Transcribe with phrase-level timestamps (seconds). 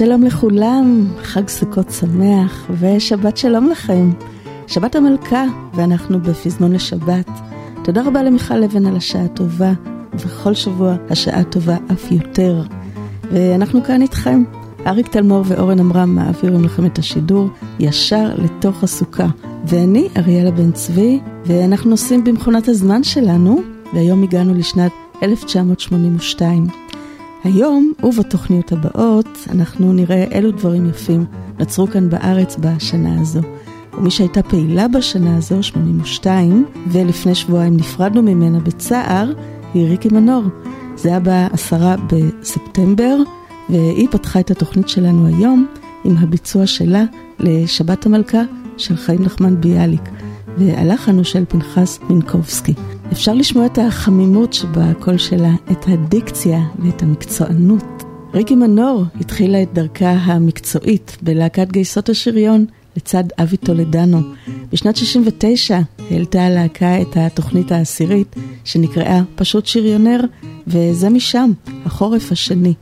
[0.00, 4.10] שלום לכולם, חג סוכות שמח ושבת שלום לכם.
[4.66, 5.44] שבת המלכה,
[5.74, 7.28] ואנחנו בפזמון לשבת.
[7.84, 9.72] תודה רבה למיכל לבן על השעה הטובה,
[10.14, 12.62] ובכל שבוע השעה טובה אף יותר.
[13.32, 14.44] ואנחנו כאן איתכם.
[14.86, 19.26] אריק תלמור ואורן עמרם מעבירים לכם את השידור ישר לתוך הסוכה.
[19.66, 23.60] ואני אריאלה בן צבי, ואנחנו נוסעים במכונת הזמן שלנו,
[23.94, 26.79] והיום הגענו לשנת 1982.
[27.44, 31.24] היום ובתוכניות הבאות אנחנו נראה אילו דברים יפים
[31.58, 33.40] נוצרו כאן בארץ בשנה הזו.
[33.98, 39.32] ומי שהייתה פעילה בשנה הזו, 82, ולפני שבועיים נפרדנו ממנה בצער,
[39.74, 40.42] היא ריקי מנור.
[40.96, 43.16] זה היה בעשרה בספטמבר,
[43.68, 45.66] והיא פתחה את התוכנית שלנו היום
[46.04, 47.04] עם הביצוע שלה
[47.38, 48.42] לשבת המלכה
[48.76, 50.08] של חיים נחמן ביאליק,
[50.58, 52.74] והלחן הוא של פנחס מינקובסקי.
[53.12, 57.84] אפשר לשמוע את החמימות שבקול שלה, את הדיקציה ואת המקצוענות.
[58.34, 62.66] ריקי מנור התחילה את דרכה המקצועית בלהקת גייסות השריון
[62.96, 64.20] לצד אבי טולדנו.
[64.72, 65.80] בשנת 69
[66.10, 70.20] העלתה הלהקה את התוכנית העשירית שנקראה פשוט שריונר,
[70.66, 71.50] וזה משם,
[71.84, 72.74] החורף השני.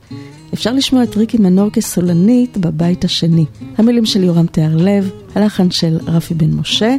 [0.53, 3.45] אפשר לשמוע את ריקי מנור כסולנית בבית השני.
[3.77, 6.95] המילים של יורם תיארלב, הלחן של רפי בן משה,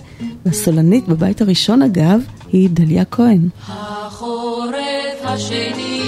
[0.46, 2.20] והסולנית בבית הראשון אגב,
[2.52, 3.48] היא דליה כהן.
[3.68, 5.99] החורף השני,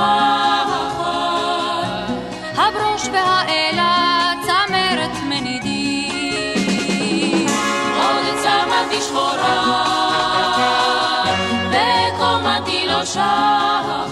[0.00, 1.84] החול,
[2.56, 6.66] הברוש והאלה צמרת מנידים,
[7.96, 9.58] עוד צמתי שחורה,
[11.70, 14.06] וקומתי לא שחר,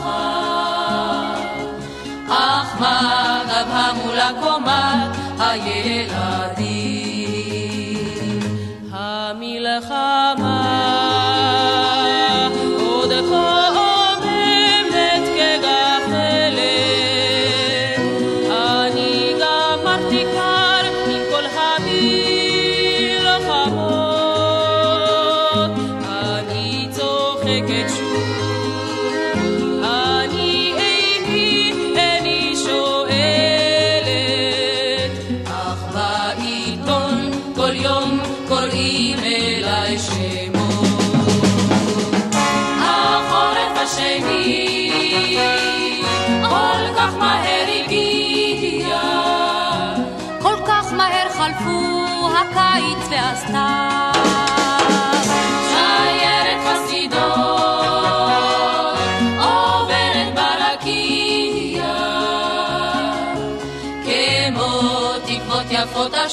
[2.29, 6.68] אך מה גבהה מול הקומה הילדים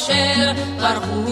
[0.06, 1.25] אשר ברחו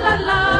[0.00, 0.51] la la.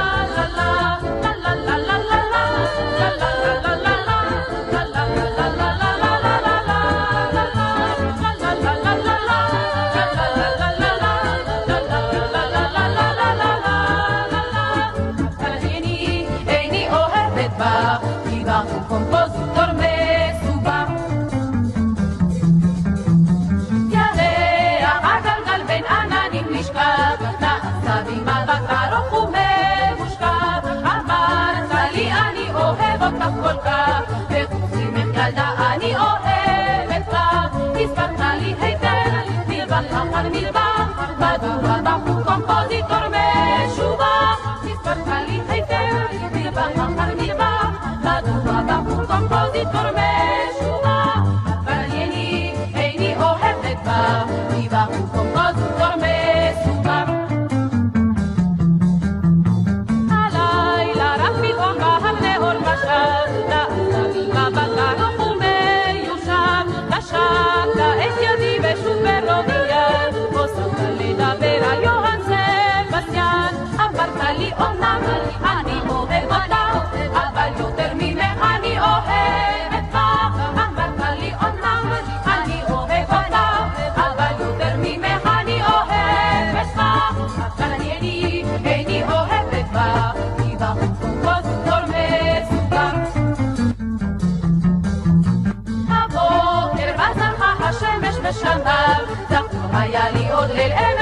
[100.41, 101.01] היה לי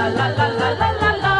[0.00, 1.39] la la la la la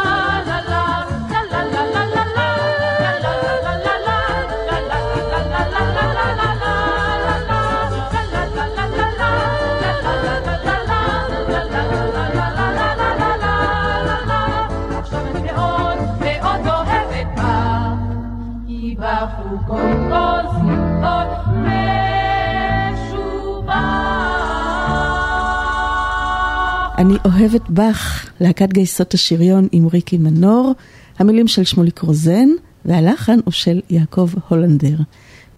[27.01, 30.73] אני אוהבת בך, להקת גייסות השריון עם ריקי מנור,
[31.19, 32.49] המילים של שמוליק רוזן,
[32.85, 34.95] והלחן הוא של יעקב הולנדר.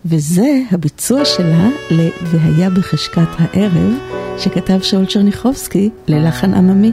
[0.05, 3.93] וזה הביצוע שלה ל"והיה בחשכת הערב",
[4.37, 6.91] שכתב שאול צ'רניחובסקי ללחן עממי.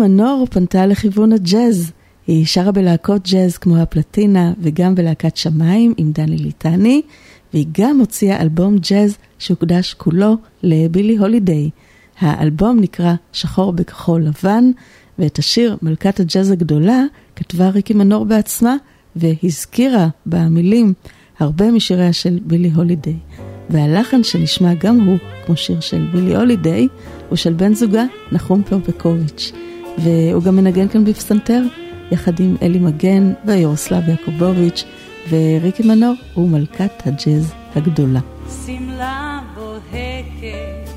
[0.00, 1.92] מנור פנתה לכיוון הג'אז.
[2.26, 7.02] היא שרה בלהקות ג'אז כמו הפלטינה וגם בלהקת שמיים עם דני ליטני,
[7.52, 11.70] והיא גם הוציאה אלבום ג'אז שהוקדש כולו לבילי הולידיי.
[12.20, 14.70] האלבום נקרא שחור בכחול לבן,
[15.18, 17.02] ואת השיר מלכת הג'אז הגדולה
[17.36, 18.76] כתבה ריקי מנור בעצמה,
[19.16, 20.92] והזכירה במילים
[21.38, 23.16] הרבה משיריה של בילי הולידיי.
[23.70, 26.88] והלחן שנשמע גם הוא, כמו שיר של בילי הולידיי,
[27.28, 29.52] הוא של בן זוגה נחום פרפקוביץ'.
[29.98, 31.62] והוא גם מנגן כאן בפסנתר,
[32.10, 34.84] יחד עם אלי מגן ויורסלב יעקובוביץ'
[35.28, 38.20] וריקי מנור הוא מלכת הג'אז הגדולה.
[38.66, 40.90] שמלה בוהקת,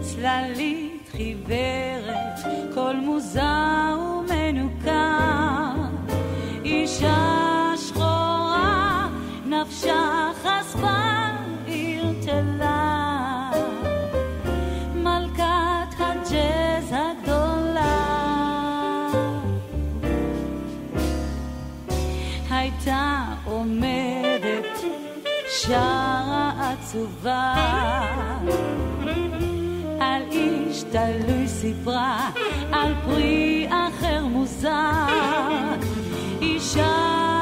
[0.00, 2.38] צללית חיוורת,
[2.74, 5.70] קול מוזר ומנוכר,
[6.64, 9.08] אישה שחורה,
[9.46, 11.14] נפשה חשפה
[11.66, 12.04] עיר
[25.66, 27.54] שרה עצובה.
[30.00, 32.30] על איש תלוי סיפרה
[32.72, 35.06] על פרי אחר מוזר.
[36.42, 37.33] אישה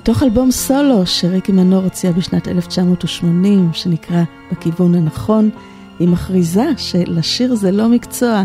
[0.00, 5.50] מתוך אלבום סולו שריקי מנור הוציאה בשנת 1980, שנקרא בכיוון הנכון,
[5.98, 8.42] היא מכריזה שלשיר זה לא מקצוע.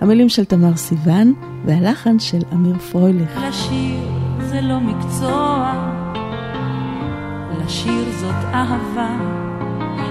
[0.00, 1.32] המילים של תמר סיוון
[1.64, 3.38] והלחן של אמיר פרויליך.
[3.48, 4.00] לשיר
[4.40, 5.72] זה לא מקצוע,
[7.64, 9.16] לשיר זאת אהבה,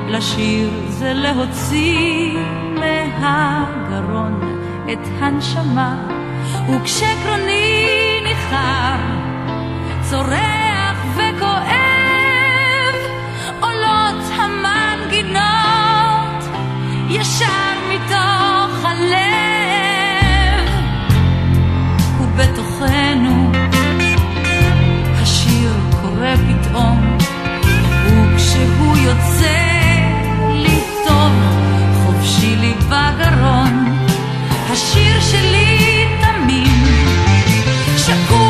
[0.09, 2.37] לשיר זה להוציא
[2.79, 4.59] מהגרון
[4.93, 6.07] את הנשמה,
[6.69, 8.97] וכשקרוני ניחר,
[10.09, 10.64] צורח
[15.25, 16.43] המנגינות
[17.09, 20.69] ישר מתוך הלב.
[22.19, 23.51] ובתוכנו
[25.21, 27.17] השיר קורא פתאום,
[28.05, 29.57] וכשהוא יוצא
[30.51, 30.79] לי
[32.05, 33.97] חופשי לי בגרון,
[34.71, 36.83] השיר שלי תמים,
[37.97, 38.44] שקוף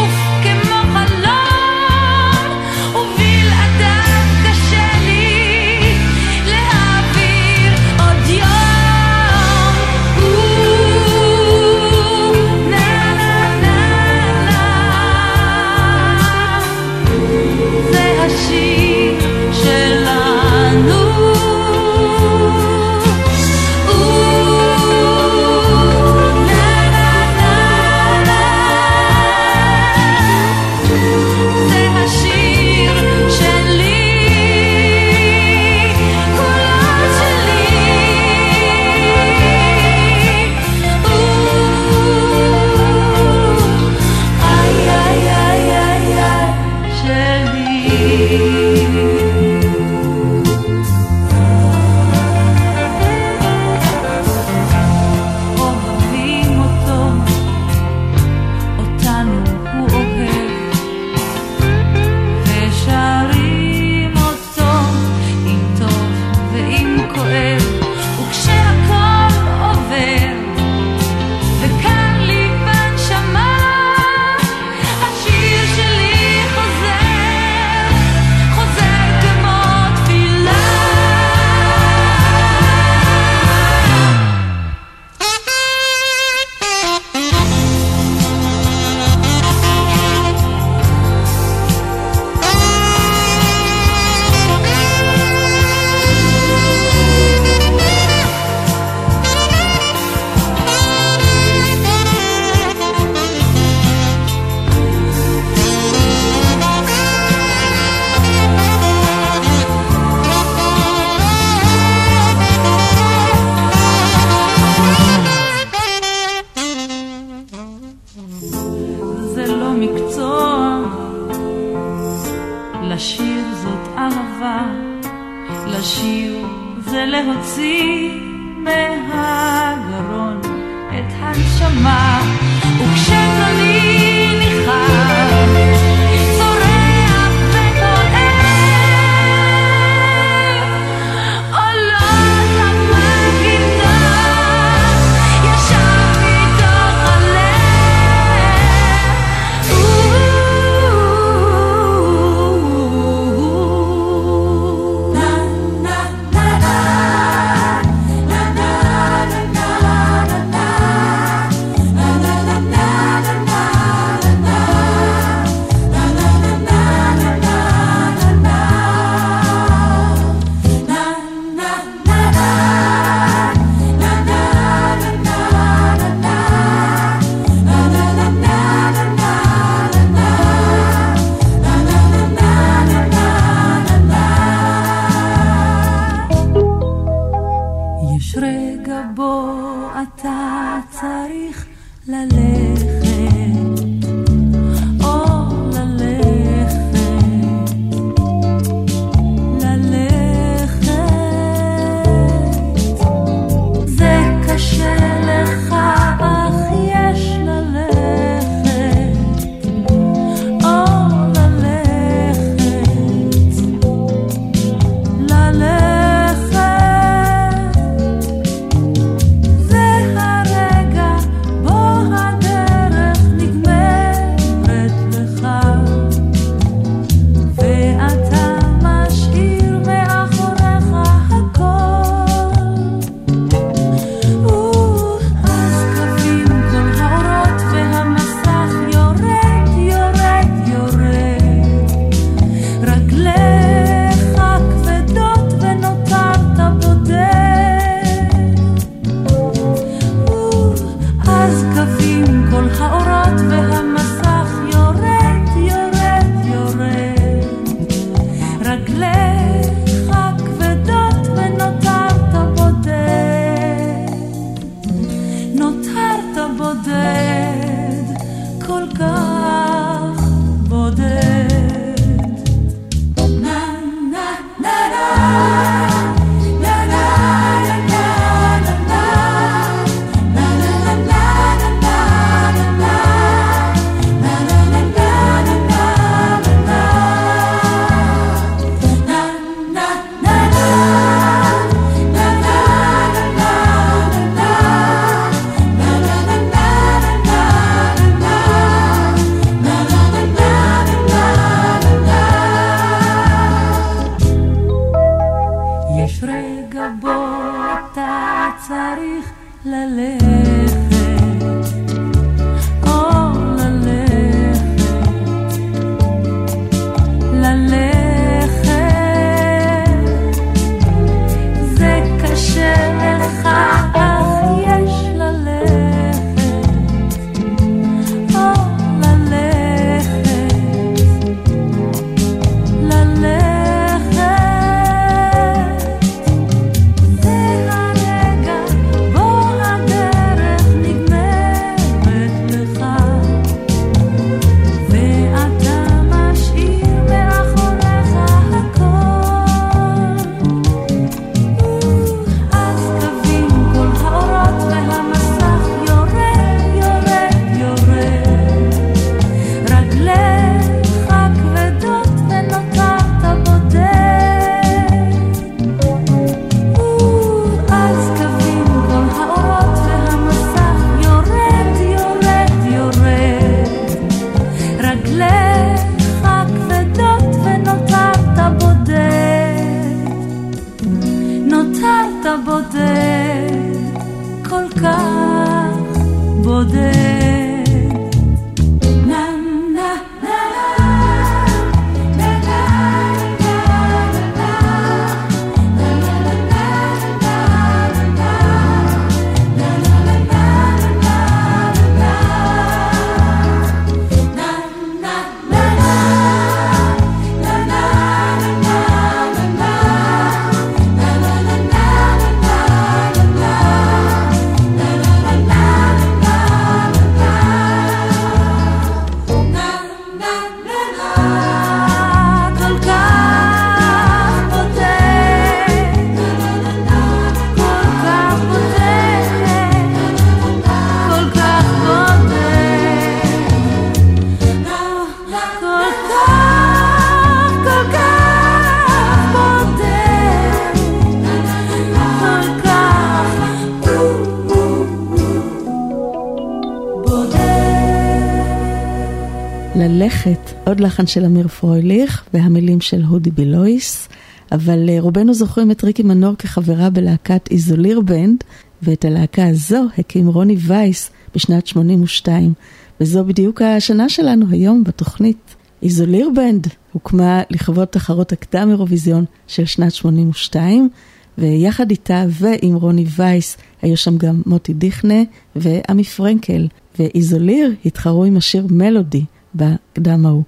[450.75, 454.09] עוד לחן של אמיר פרויליך והמילים של הודי בילויס,
[454.51, 458.43] אבל אה, רובנו זוכרים את ריקי מנור כחברה בלהקת איזוליר בנד,
[458.81, 462.53] ואת הלהקה הזו הקים רוני וייס בשנת 82,
[463.01, 465.55] וזו בדיוק השנה שלנו היום בתוכנית.
[465.83, 470.89] איזוליר בנד הוקמה לכבוד תחרות הקדם אירוויזיון של שנת 82,
[471.37, 475.23] ויחד איתה ועם רוני וייס היו שם גם מוטי דיכנה
[475.55, 476.67] ועמי פרנקל,
[476.99, 479.23] ואיזוליר התחרו עם השיר מלודי
[479.55, 480.43] בקדם ההוא.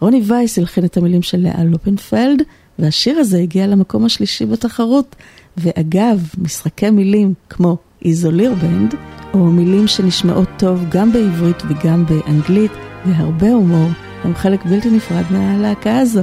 [0.00, 2.42] רוני וייס הלחין את המילים של לאה לופנפלד,
[2.78, 5.16] והשיר הזה הגיע למקום השלישי בתחרות.
[5.56, 8.94] ואגב, משחקי מילים כמו איזוליר בנד,
[9.34, 12.72] או מילים שנשמעות טוב גם בעברית וגם באנגלית,
[13.06, 13.88] והרבה הומור,
[14.24, 16.22] הם חלק בלתי נפרד מהלהקה הזו.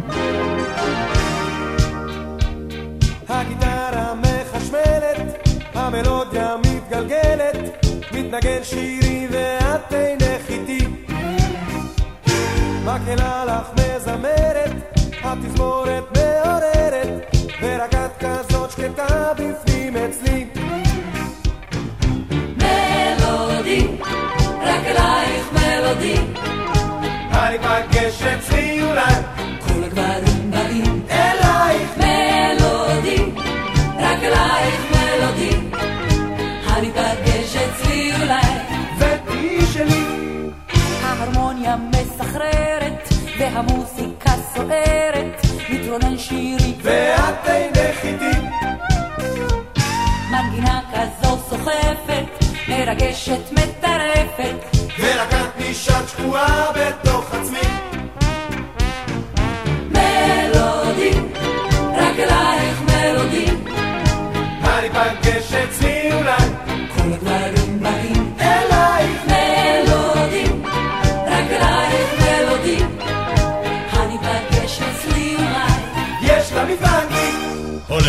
[6.94, 10.23] מתגלגלת, מתנגן שירי ואת איתי.
[12.84, 14.72] מקהלה לך מזמרת,
[15.24, 20.48] התזמורת מעוררת, ורק את כזאת שקטה בפנים אצלי.
[22.58, 23.88] מלודי,
[24.62, 26.16] רק אלייך מלודי,
[27.32, 28.63] אני פגש אצלי
[43.54, 46.74] מסחררת והמוסיקה סוערת מתרונן שירי.
[46.82, 48.40] ואת אינך איתי,
[50.32, 54.78] מנגינה כזו סוחפת מרגשת מטרפת.
[55.00, 57.63] ורק את נשארת שקועה בתוך עצמי.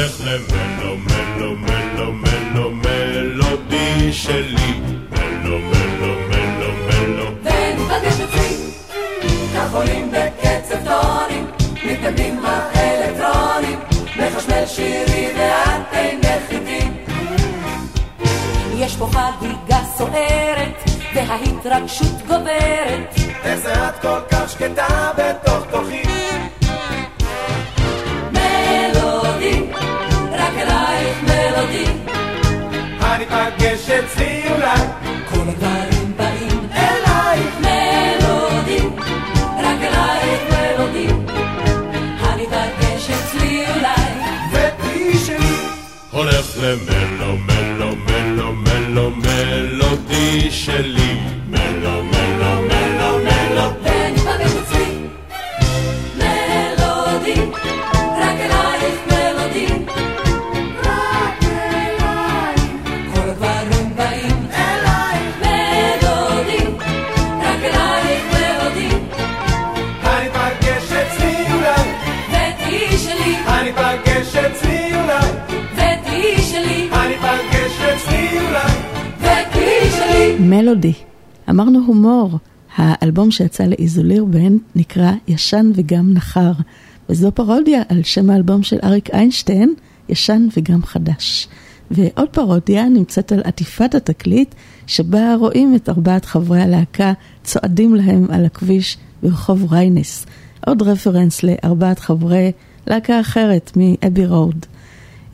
[0.04, 4.80] הולך למלו מלו מלו מלו מלודי שלי.
[5.10, 7.26] מלו מלו מלו מלו.
[7.42, 8.56] וניפגש אצלי,
[9.54, 11.46] כך עולים בקצב טונים,
[11.84, 13.78] מתקדמים האלקטרונים,
[14.16, 16.88] מחשמל שירי ואת אינך איתי.
[18.74, 23.14] יש פה חגיגה סוערת וההתרגשות גוברת.
[23.44, 26.33] איך זה את כל כך שקטה בתוך תוכי
[33.34, 34.80] אני פגש אצלי אולי.
[35.28, 37.54] כל הגברים באים אלייך.
[37.60, 38.78] מלודי,
[39.58, 41.06] רק אלייך מלודי,
[42.24, 44.04] אני פגש אצלי אולי.
[44.52, 45.56] ותהי שלי.
[46.10, 51.23] הולך למלו מלו מלו מלו מלודי שלי
[80.40, 80.92] מלודי.
[81.50, 82.38] אמרנו הומור.
[82.76, 86.52] האלבום שיצא לאיזוליר בנד נקרא ישן וגם נחר,
[87.08, 89.74] וזו פרודיה על שם האלבום של אריק איינשטיין,
[90.08, 91.48] ישן וגם חדש.
[91.90, 94.54] ועוד פרודיה נמצאת על עטיפת התקליט,
[94.86, 100.26] שבה רואים את ארבעת חברי הלהקה צועדים להם על הכביש ברחוב ריינס.
[100.66, 102.52] עוד רפרנס לארבעת חברי
[102.86, 104.66] להקה אחרת מאבי רוד.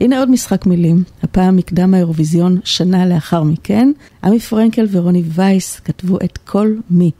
[0.01, 3.91] הנה עוד משחק מילים, הפעם מקדם האירוויזיון שנה לאחר מכן,
[4.23, 7.11] עמי פרנקל ורוני וייס כתבו את כל מי.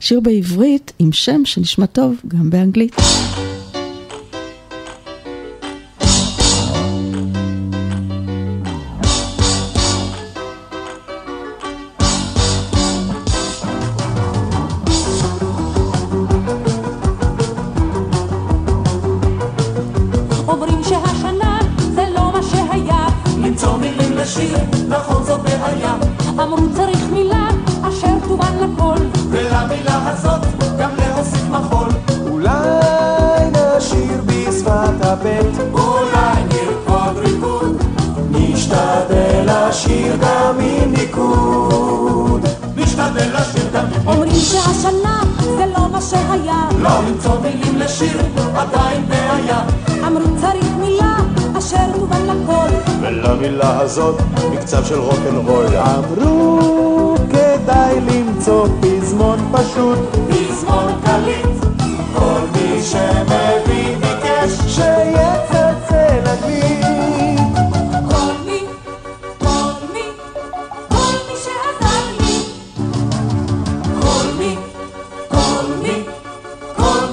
[0.00, 2.94] שיר בעברית עם שם שנשמע טוב גם באנגלית.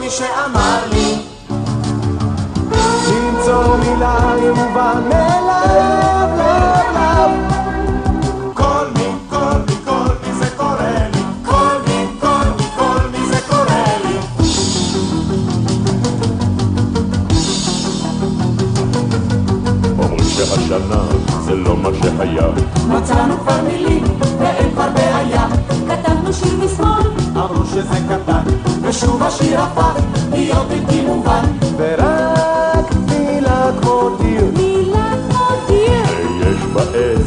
[0.09, 1.15] שאמר לי
[3.09, 7.31] למצוא מילה ימובן מאליו, לאו, לאו
[8.53, 8.85] כל
[20.69, 20.77] זה
[21.45, 22.47] זה לא מה שהיה.
[22.87, 24.03] מצאנו כבר מילים
[24.39, 25.47] ואין כבר בעיה.
[25.87, 26.98] כתבנו שיר משמאל
[27.69, 28.43] שזה קטן,
[28.81, 29.93] ושוב השיר הפך
[30.31, 31.45] להיות בלתי מובן.
[31.77, 37.18] ורק מילה כמו דיר, מילה כמו דיר, שיש בעת.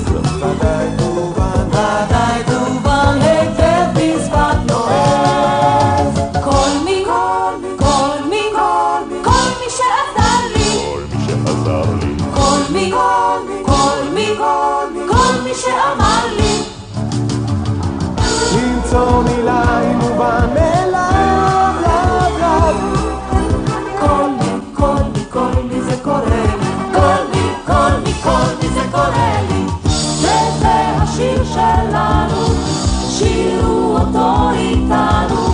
[31.53, 32.47] שלנו,
[33.11, 35.53] שירו אותו איתנו.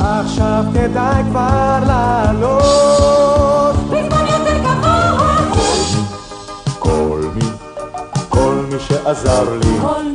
[0.00, 3.74] עכשיו כדאי כבר לעלות.
[3.86, 5.36] בזמן יותר גבוה.
[6.78, 7.44] כל מי,
[8.28, 9.80] כל מי שעזר לי.
[9.80, 10.09] כל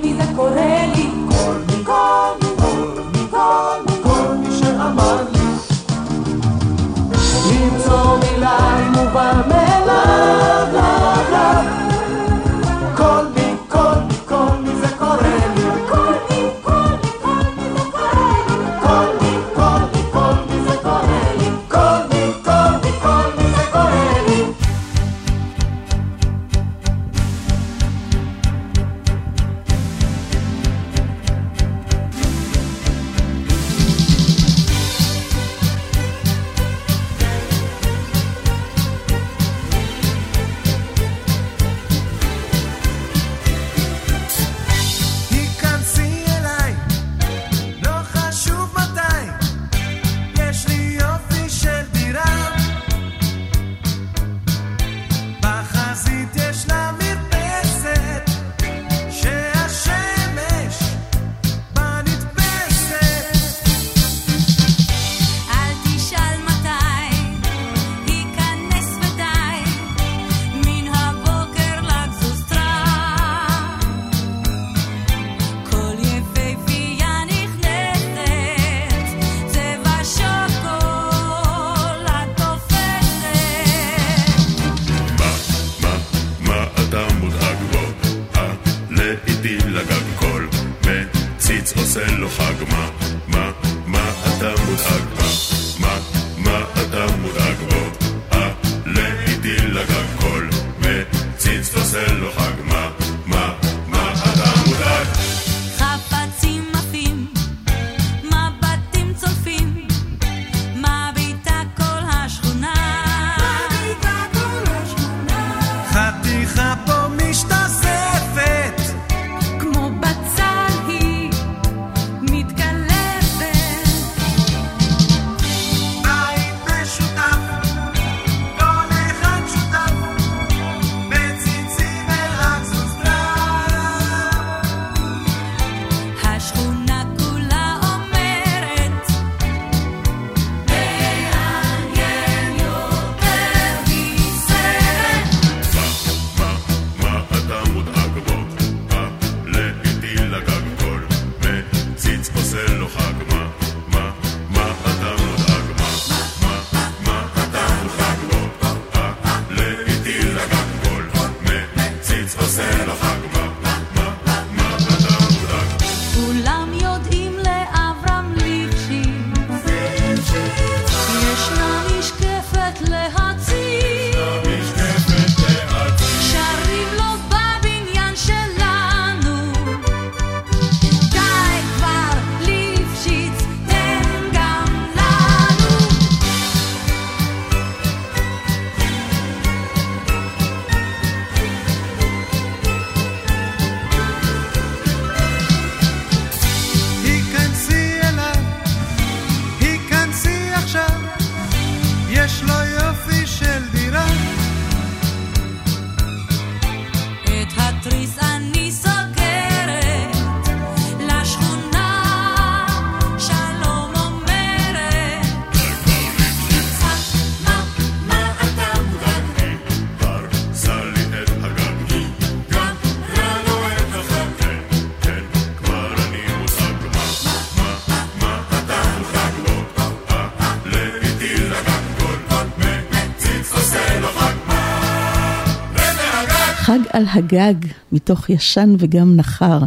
[236.96, 237.54] על הגג,
[237.92, 239.60] מתוך ישן וגם נחר,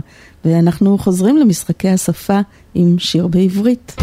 [0.44, 2.40] ואנחנו חוזרים למשחקי השפה
[2.74, 3.97] עם שיר בעברית.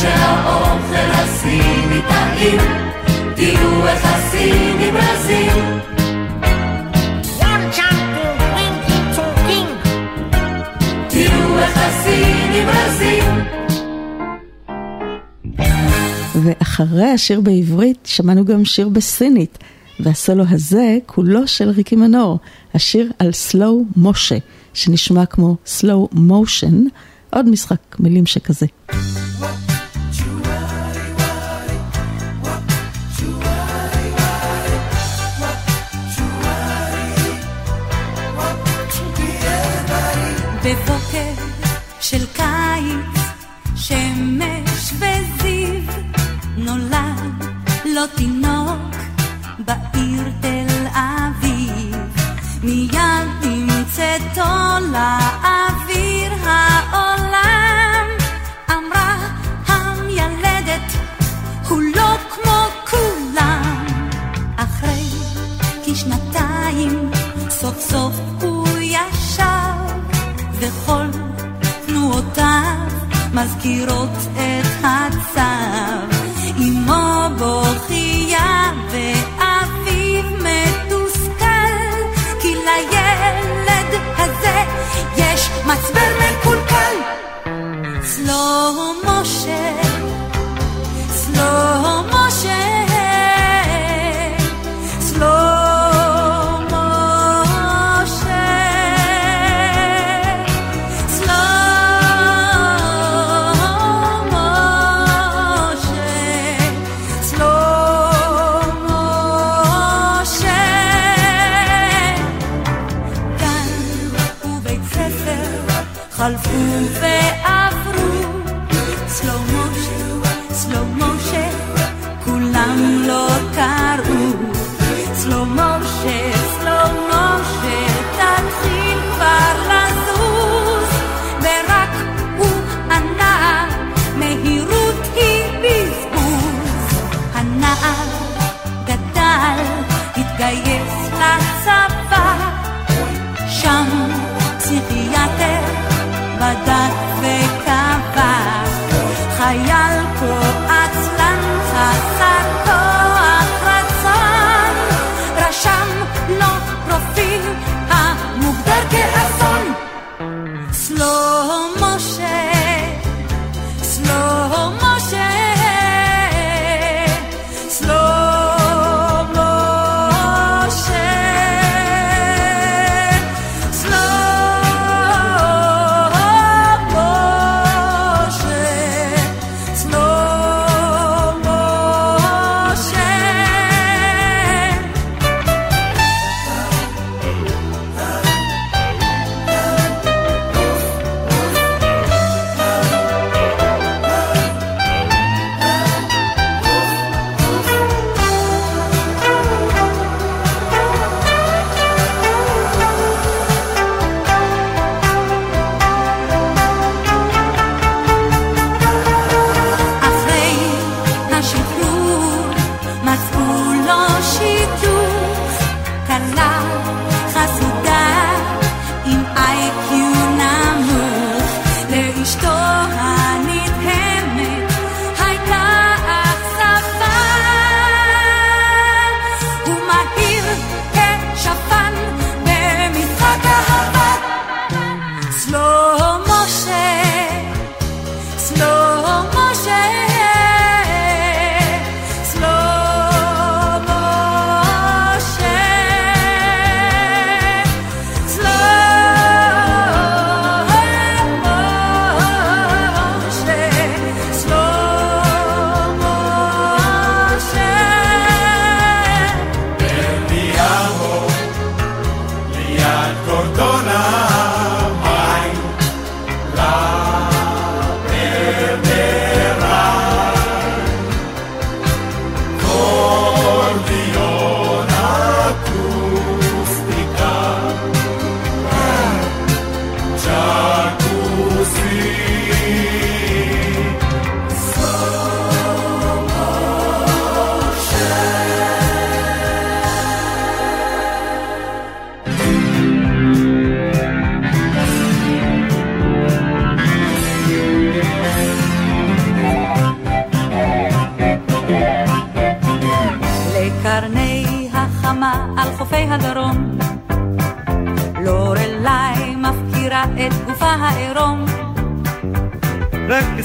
[0.00, 2.58] שהאוכל הסיני טעים,
[3.36, 4.74] תראו איך הסיני.
[16.44, 19.58] ואחרי השיר בעברית שמענו גם שיר בסינית,
[20.00, 22.38] והסולו הזה כולו של ריקי מנור,
[22.74, 24.36] השיר על סלואו משה,
[24.74, 26.84] שנשמע כמו סלואו מושן,
[27.30, 28.66] עוד משחק מילים שכזה.
[42.00, 43.20] של קיץ,
[43.76, 45.80] שמש וזיו,
[46.56, 47.44] נולד
[47.84, 48.93] לו תינוק
[49.64, 51.96] בעיר תל אביב.
[52.62, 58.06] מיד עם צאתו לאוויר העולם,
[58.70, 59.16] אמרה
[59.66, 60.92] המיילדת,
[61.68, 63.86] הוא לא כמו כולם.
[64.56, 65.04] אחרי
[65.84, 67.10] כשנתיים,
[67.50, 69.74] סוף סוף הוא ישב,
[70.52, 71.06] וכל
[71.86, 72.88] תנועותיו
[73.34, 75.40] מזכירות את הצו.
[76.58, 77.93] אמו בוכייה
[85.74, 86.96] מצבר מקולקל.
[88.02, 89.82] סלו משה,
[91.08, 92.73] סלו משה,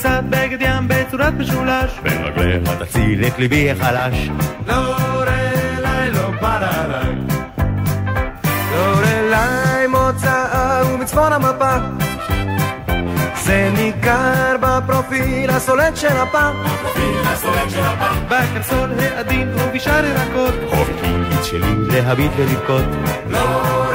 [0.02, 4.30] פיסת בגד ים בצורת משולש, ורגליך תציל את ליבי החלש.
[4.68, 7.16] לורלי לא בא עליי.
[8.76, 11.76] לורלי מוצאה ומצפון המפה.
[13.43, 16.50] זה ניכר בפרופיל הסולד של הפה.
[18.28, 20.54] בקרסול העדין ובשאר ירקות.
[20.70, 22.86] חופקית שלי להביט ולבכות.
[23.30, 23.88] לורלי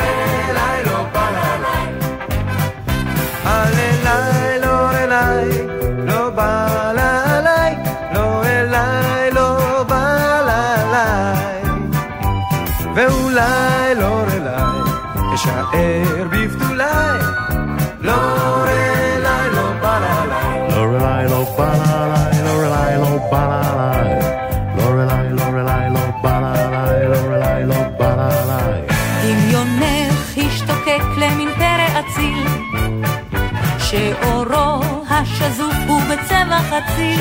[35.46, 37.20] השזוף הוא בצבע חציל.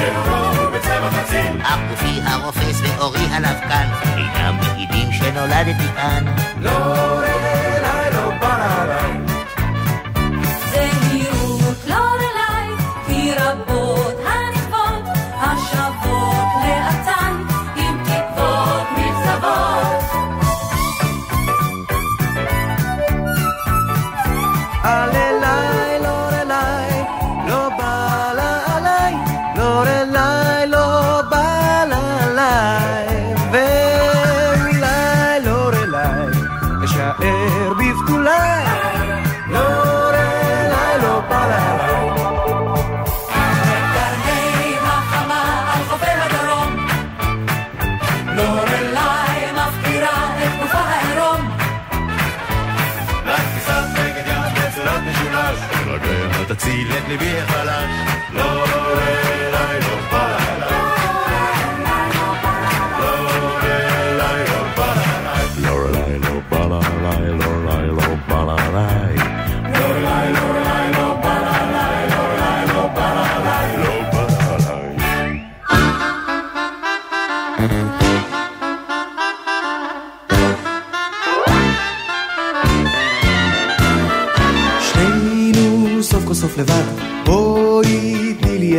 [1.63, 6.25] אך גופי הרופס ואורי הלבקן אינם מעידים שנולדתי כאן.
[6.61, 7.29] לורלי
[8.13, 8.85] לא בא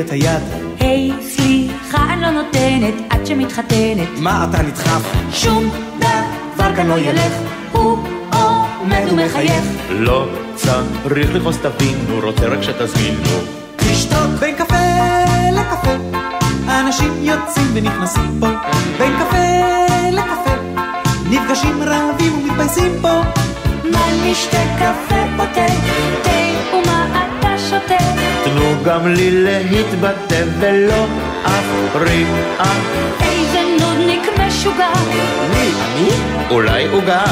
[0.04, 0.42] את היד.
[0.80, 4.08] היי, סליחה, אני לא נותנת עד שמתחתנת.
[4.18, 5.02] מה אתה נדחף?
[5.32, 7.32] שום דבר כאן לא ילך,
[7.72, 7.98] הוא
[8.32, 9.64] עומד ומחייך.
[9.90, 13.38] לא צריך לכעוס תבין, הוא רוצה רק שתזמינו.
[13.76, 14.74] תשתוק בין קפה
[15.52, 15.90] לקפה,
[16.68, 18.48] אנשים יוצאים ונכנסים פה.
[18.98, 19.36] בין קפה
[20.12, 20.54] לקפה,
[21.30, 23.20] נפגשים רבים ומתפייסים פה.
[23.92, 25.66] מה נשתה קפה פוטה,
[28.84, 31.06] גם לי להתבטא ולא
[31.44, 32.26] אפריע.
[33.20, 35.20] איזה נודניק משוגע, מי?
[35.54, 36.08] אני?
[36.50, 37.24] אולי עוגה.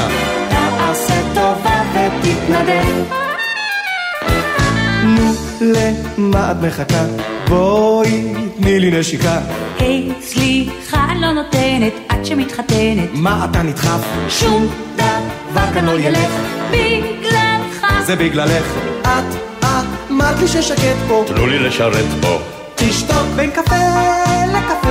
[0.49, 3.15] תעשה טובה ותתנדב.
[5.05, 7.05] נו, למה את מחכה?
[7.49, 9.41] בואי תני לי נשיקה.
[9.79, 13.09] היי, סליחה, אני לא נותנת עד שמתחתנת.
[13.13, 14.05] מה אתה נדחף?
[14.29, 16.33] שום דבר כאן לא ילך
[16.71, 17.87] בגללך.
[18.07, 18.79] זה בגללך.
[19.03, 19.52] את
[20.23, 21.25] אמרת לי ששקט פה.
[21.27, 22.39] תנו לי לשרת פה.
[22.75, 23.77] תשתוק בין קפה
[24.55, 24.89] לקפה,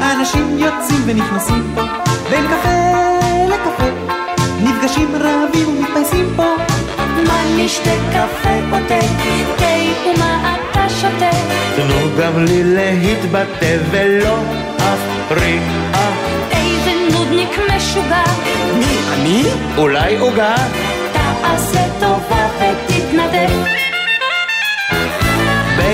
[0.00, 1.82] אנשים יוצאים ונכנסים פה.
[2.30, 2.68] בין קפה
[3.48, 3.84] לקפה,
[4.62, 6.56] נפגשים רבים ומתפייסים פה.
[7.26, 8.98] מה נשתה קפה או תה,
[9.56, 9.64] תה
[10.06, 11.30] ומה אתה שותה?
[11.76, 14.38] תנו גם לי להתבטא ולא
[14.76, 15.60] אפריע.
[16.50, 18.24] איזה נודניק משוגע,
[18.78, 18.98] מי?
[19.12, 19.42] אני?
[19.76, 20.54] אולי עוגה.
[21.12, 23.85] תעשה טובה ותתנדב.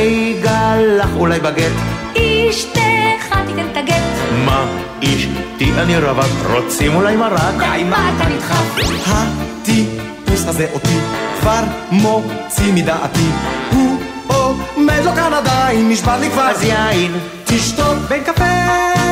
[0.02, 1.72] לך אולי בגט.
[2.12, 4.02] אשתך תיתן את הגט.
[4.44, 4.66] מה
[5.04, 7.54] אשתי אני רווק, רוצים אולי מרק?
[7.58, 8.78] די, מה אתה נדחף?
[9.06, 10.98] הטיפוס הזה אותי
[11.40, 13.28] כבר מוציא מדעתי.
[13.72, 16.42] הוא עומד לו כאן עדיין, נשבע לי כבר.
[16.42, 17.12] אז יין.
[17.44, 18.44] תשתוק בין קפה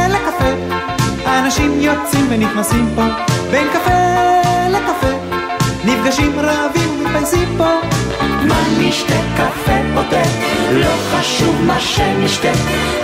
[0.08, 0.50] לקפה,
[1.26, 3.02] אנשים יוצאים ונכנסים פה.
[3.50, 3.90] בין קפה
[4.70, 5.19] לקפה,
[5.84, 7.80] נפגשים רבים ומתפייסים פה.
[8.48, 10.22] מה נשתה קפה או תה,
[10.72, 12.52] לא חשוב מה שנשתה,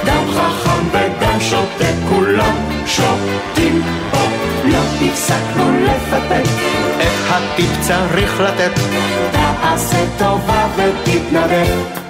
[0.04, 2.54] דם חכם ודם שותה, כולם
[2.86, 4.18] שותים פה,
[4.64, 6.50] לא הפסקנו לפטפט,
[7.02, 8.80] את הטיפ צריך לתת.
[9.32, 12.05] תעשה טובה ותתנדב.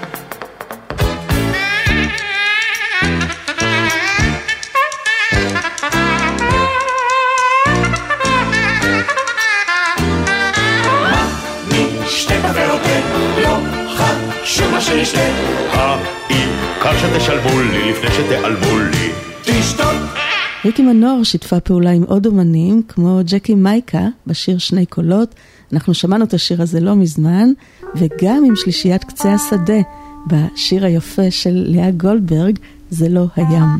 [17.06, 19.10] שתשלמו לי לפני שתיעלמו לי.
[19.42, 20.16] תשתוק!
[20.64, 25.34] ריקי מנור שיתפה פעולה עם עוד אומנים, כמו ג'קי מייקה, בשיר שני קולות.
[25.72, 27.48] אנחנו שמענו את השיר הזה לא מזמן,
[27.94, 29.80] וגם עם שלישיית קצה השדה,
[30.26, 32.58] בשיר היפה של לאה גולדברג,
[32.90, 33.78] זה לא הים.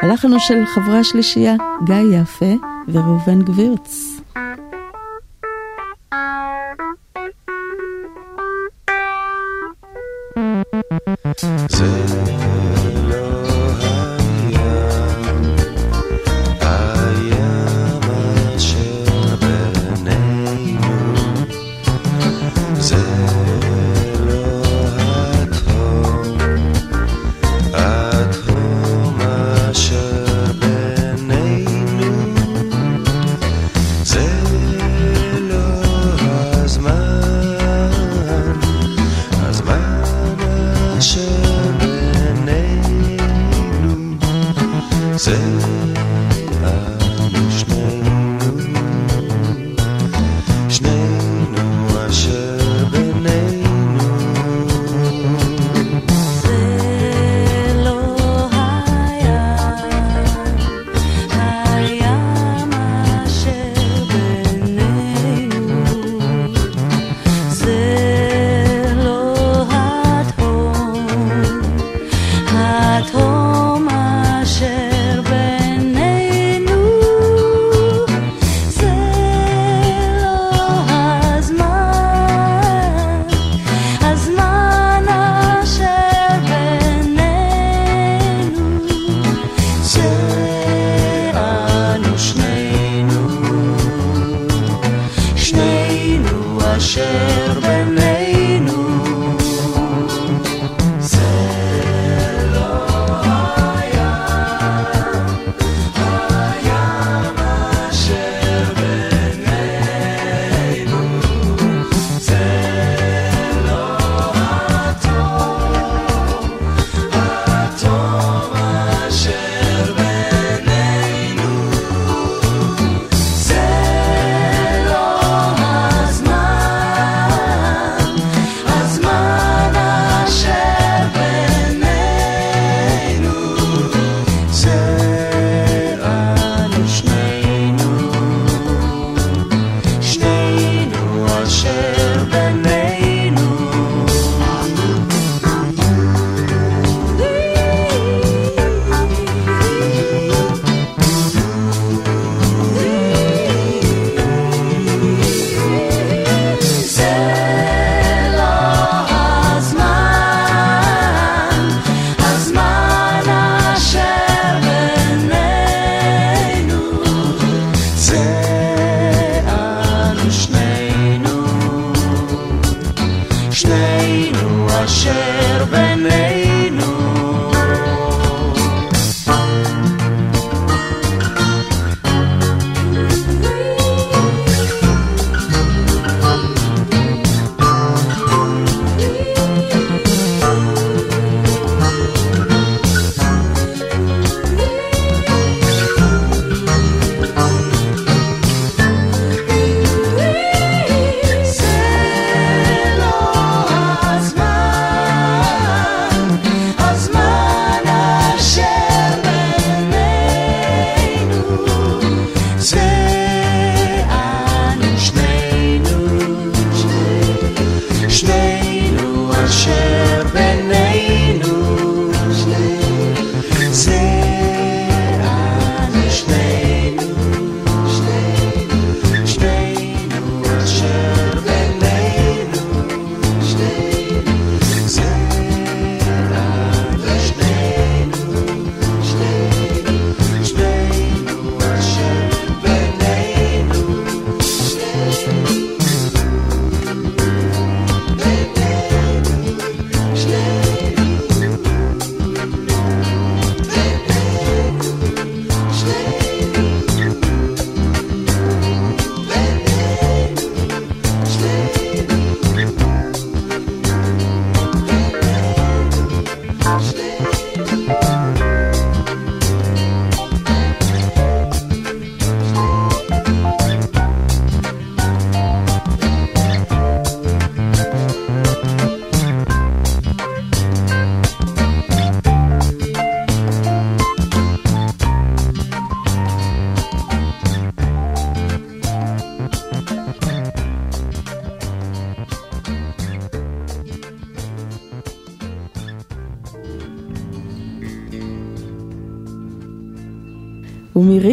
[0.00, 1.54] הלחן של חברי השלישייה,
[1.86, 2.54] גיא יפה
[2.88, 4.20] וראובן גבירץ.
[11.40, 12.83] זה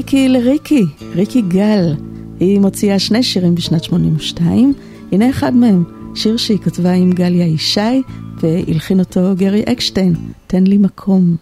[0.01, 0.85] ריקי לריקי,
[1.15, 1.93] ריקי גל.
[2.39, 4.73] היא מוציאה שני שירים בשנת 82,
[5.11, 5.83] הנה אחד מהם,
[6.15, 8.01] שיר שהיא כתבה עם גליה ישי
[8.39, 10.15] והלחין אותו גרי אקשטיין,
[10.47, 11.35] תן לי מקום.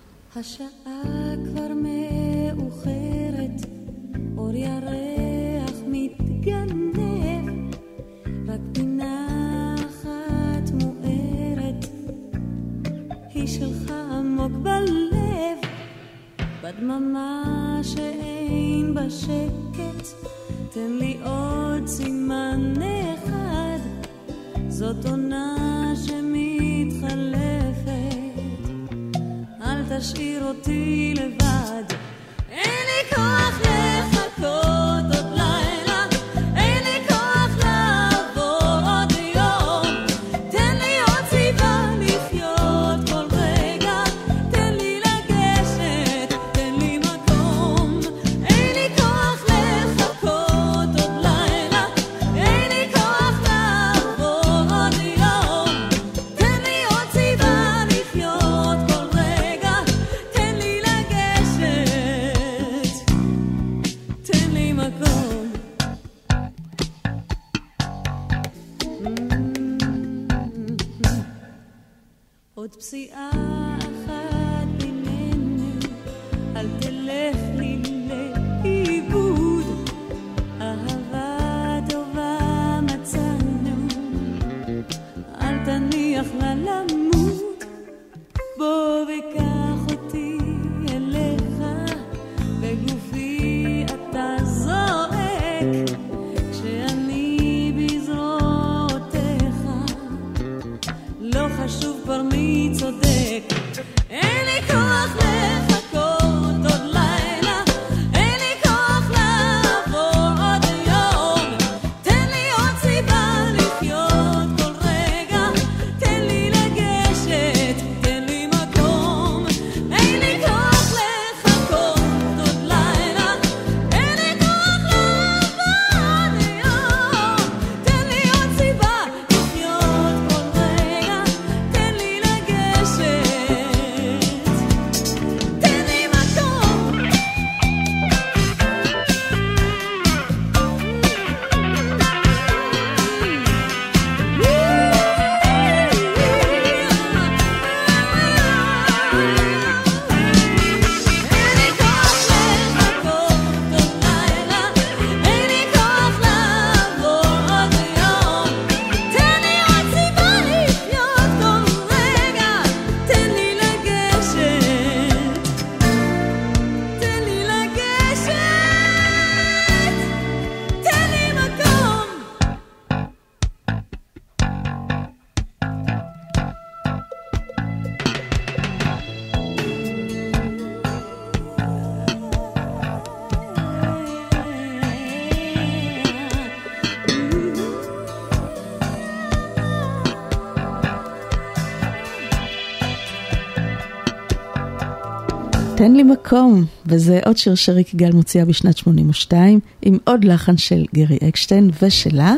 [195.79, 200.85] תן לי מקום, וזה עוד שיר שריק יגאל מוציאה בשנת 82, עם עוד לחן של
[200.95, 202.35] גרי אקשטיין ושלה,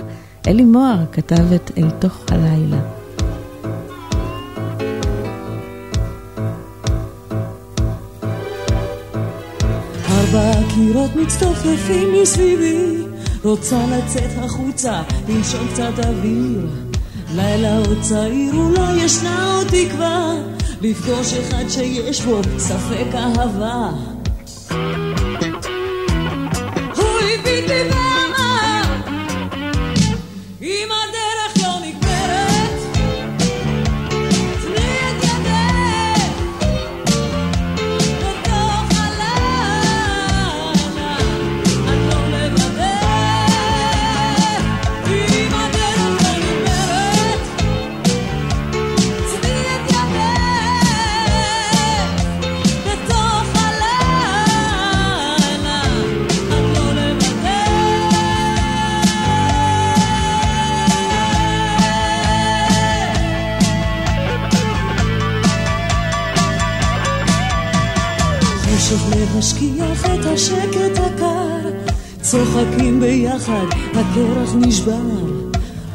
[0.48, 2.80] אלי מוהר כתב את אל תוך הלילה.
[10.10, 13.04] ארבע קירות מצטופפים מסביבי,
[13.44, 16.68] רוצה לצאת החוצה, לנשום קצת אוויר.
[17.36, 20.51] לילה עוד צעיר, אולי ישנה עוד תקווה.
[20.82, 24.11] לפגוש אחד שיש בו ספק אהבה.
[74.82, 74.94] נשבר,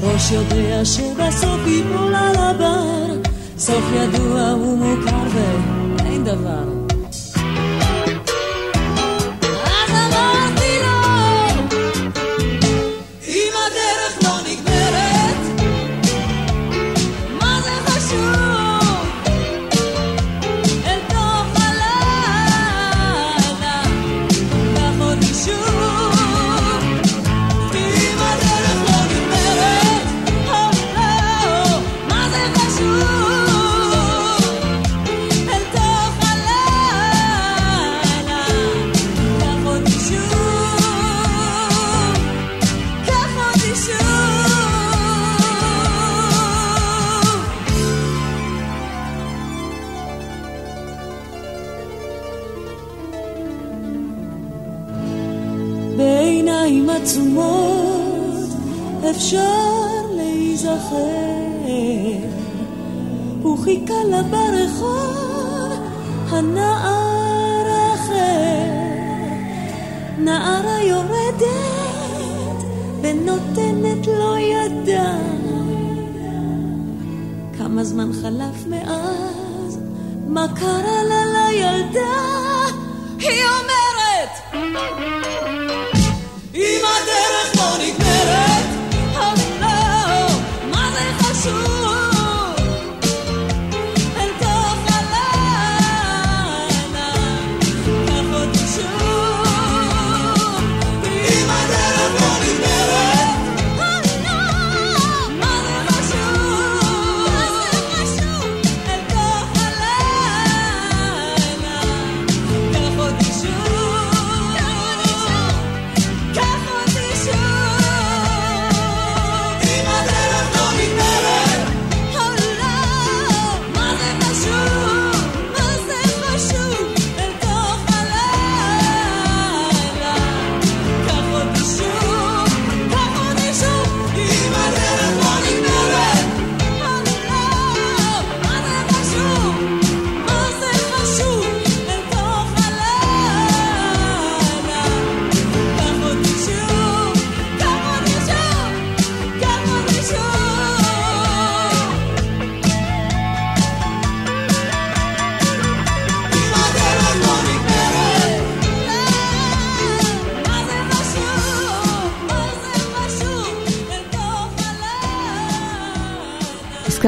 [0.01, 3.07] ראש יודע שבסוף ייפול על הבר,
[3.59, 5.06] סוף ידוע ומוכר.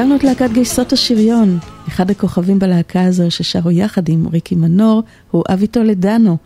[0.09, 1.59] שמענו את להקת גייסות השריון.
[1.87, 6.37] אחד הכוכבים בלהקה הזו ששרו יחד עם ריקי מנור הוא אבי טולדנו.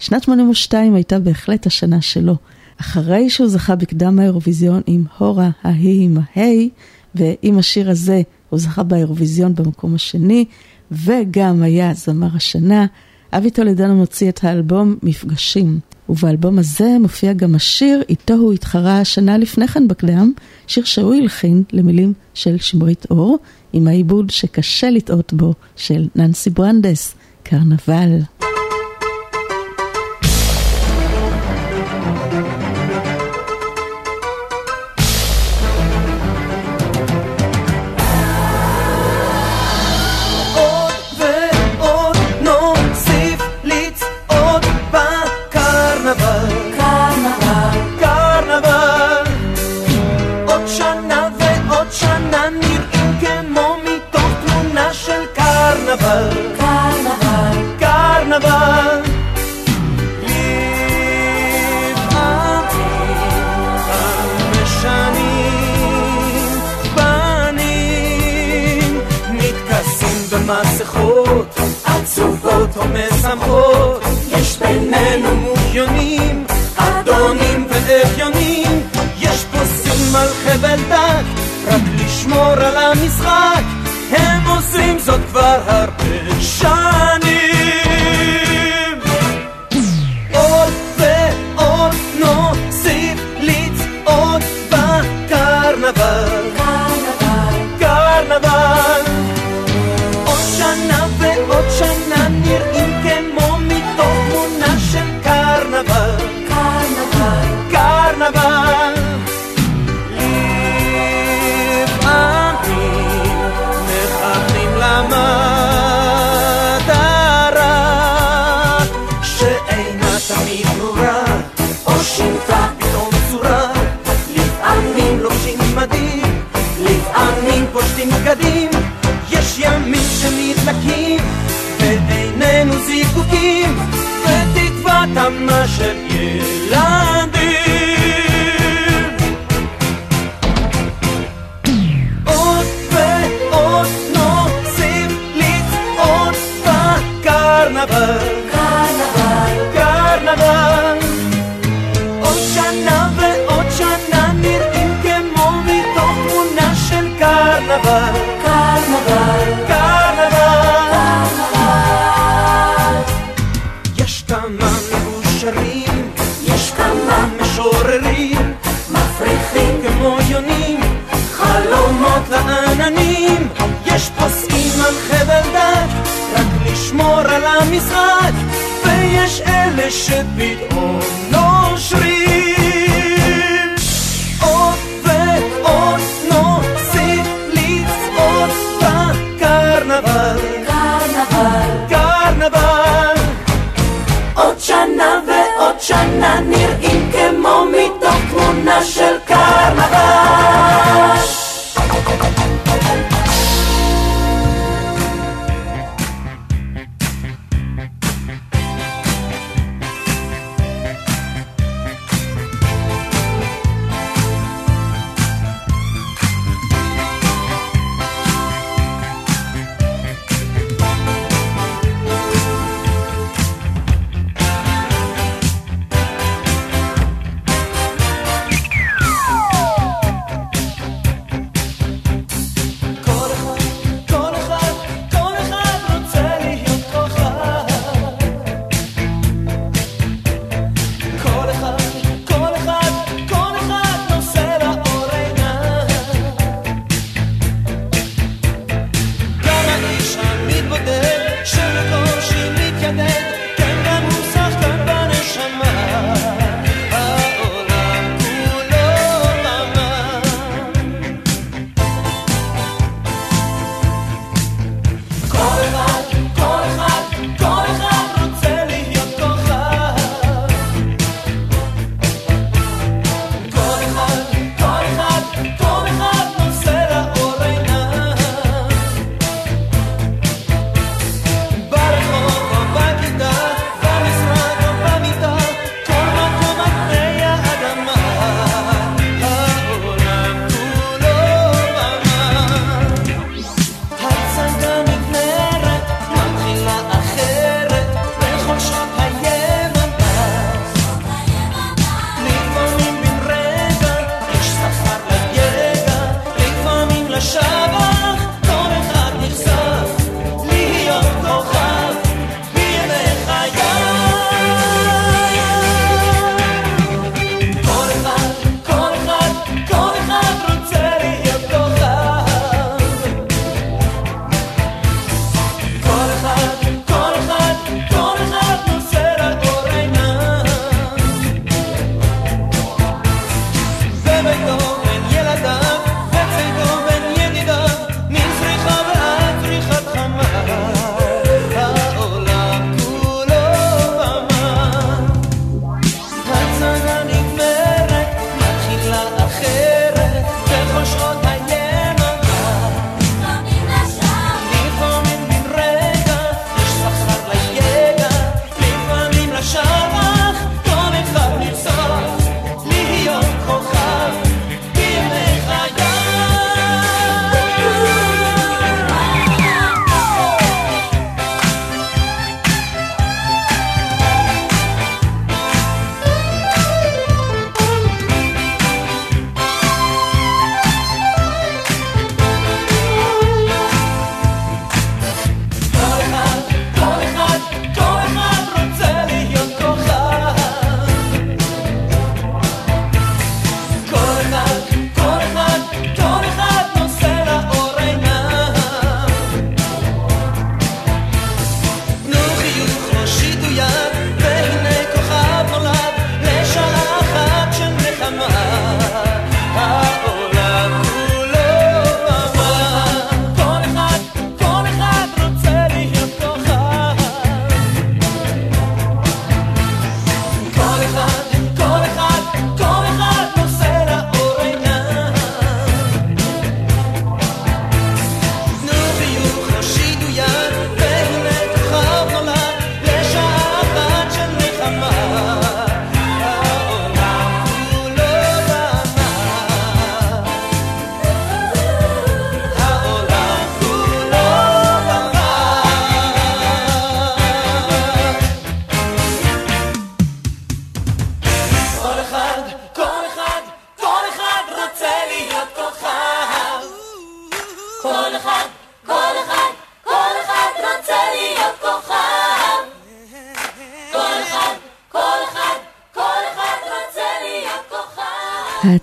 [0.00, 2.36] שנת 82 הייתה בהחלט השנה שלו.
[2.80, 6.70] אחרי שהוא זכה בקדם האירוויזיון עם הורה ההיא עם ההי,
[7.14, 10.44] ועם השיר הזה הוא זכה באירוויזיון במקום השני,
[10.90, 12.86] וגם היה זמר השנה,
[13.32, 15.80] אבי טולדנו מוציא את האלבום מפגשים.
[16.12, 20.32] ובאלבום הזה מופיע גם השיר איתו הוא התחרה שנה לפני כן בקדם,
[20.66, 23.38] שיר שהוא הלחין למילים של שמרית אור,
[23.72, 28.18] עם העיבוד שקשה לטעות בו של ננסי ברנדס, קרנבל.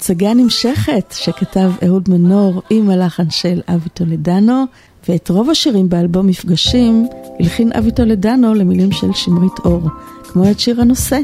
[0.09, 4.63] הצגה נמשכת, שכתב אהוד מנור עם הלחן של אבי טולדנו,
[5.09, 7.07] ואת רוב השירים באלבום מפגשים
[7.39, 9.89] הלחין אבי טולדנו למילים של שמרית אור,
[10.23, 11.19] כמו את שיר הנושא.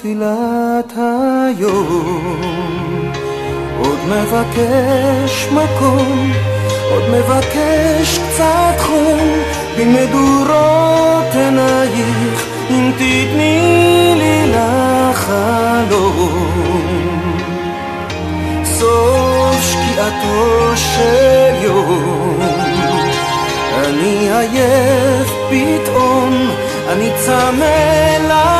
[0.00, 2.42] בתפילת היום.
[3.78, 6.32] עוד מבקש מקום,
[6.90, 9.28] עוד מבקש קצת חום,
[9.78, 16.20] במדורות עינייך, אם תתני לי לחלום.
[18.64, 22.38] סוף שקיעתו של יום,
[23.84, 26.50] אני עייף פתאום,
[26.88, 28.59] אני צמא לה...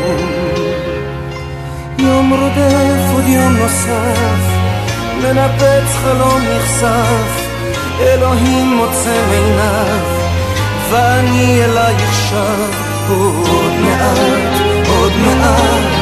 [1.98, 4.42] יום רודף עוד יום נוסף,
[5.22, 7.48] מנפץ חלום נחשף,
[8.00, 10.00] אלוהים מוצא עיניו,
[10.92, 12.74] ואני אלייך שב
[13.10, 15.94] עוד מעט, עוד מעט,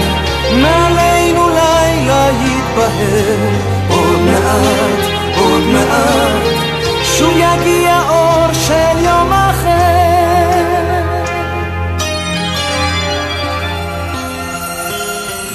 [0.62, 3.50] מעלינו לילה יתבהר,
[3.90, 5.06] עוד מעט,
[5.38, 6.71] עוד מעט.
[7.22, 9.72] שוב יגיע אור של יום אחר.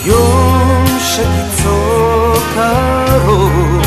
[0.05, 3.83] יום שקיצו קרוב,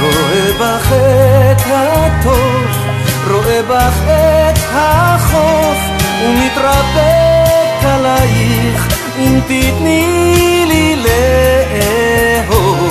[0.00, 2.66] רואה בך את הטוב,
[3.30, 5.78] רואה בך את החוף,
[6.24, 8.88] ומתרפק עלייך
[9.18, 10.96] אם תתני לי
[12.50, 12.84] לאהוב.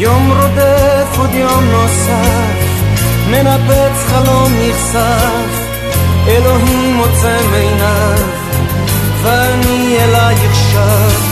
[0.00, 0.32] יום
[1.10, 2.84] רודף עוד יום נוסף,
[3.30, 5.66] מנפץ חלום נכסף,
[6.28, 8.18] אלוהים עוצם עיניו,
[9.22, 11.30] ואני אלייך שב.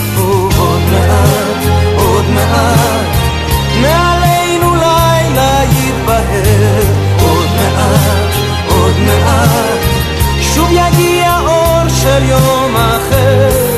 [0.58, 3.06] עוד מעט, עוד מעט,
[3.80, 6.82] מעלינו לילה יתבהר,
[7.20, 8.34] עוד מעט,
[8.68, 9.78] עוד מעט,
[10.40, 13.77] שוב יגיע אור של יום אחר,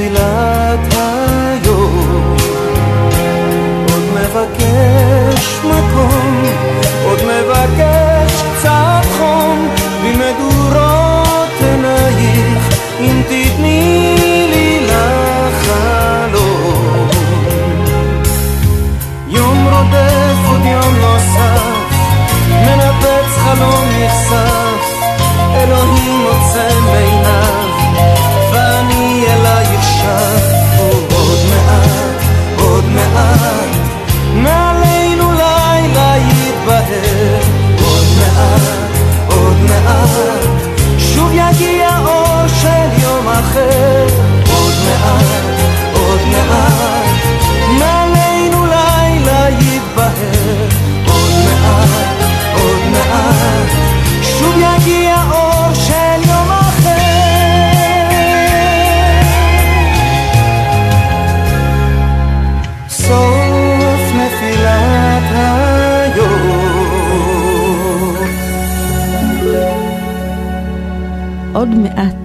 [0.00, 2.36] סוף נפילת היום
[3.92, 6.42] עוד מבקש מקום,
[7.04, 9.68] עוד מבקש קצת חום.
[10.04, 10.59] במדורות
[43.50, 44.06] אחר.
[44.52, 45.24] עוד מעט,
[45.92, 47.06] עוד מעט
[47.78, 50.68] מעלינו לילה יתבהר
[51.06, 52.16] עוד מעט,
[52.54, 53.68] עוד מעט
[54.22, 56.90] שוב יגיע אור של יום אחר.
[62.88, 65.80] סוף נפילת היום.
[71.52, 72.19] עוד מעט.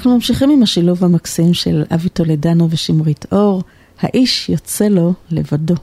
[0.00, 3.62] ואנחנו ממשיכים עם השילוב המקסים של אבי טולדנו ושמרית אור,
[4.00, 5.74] האיש יוצא לו לבדו.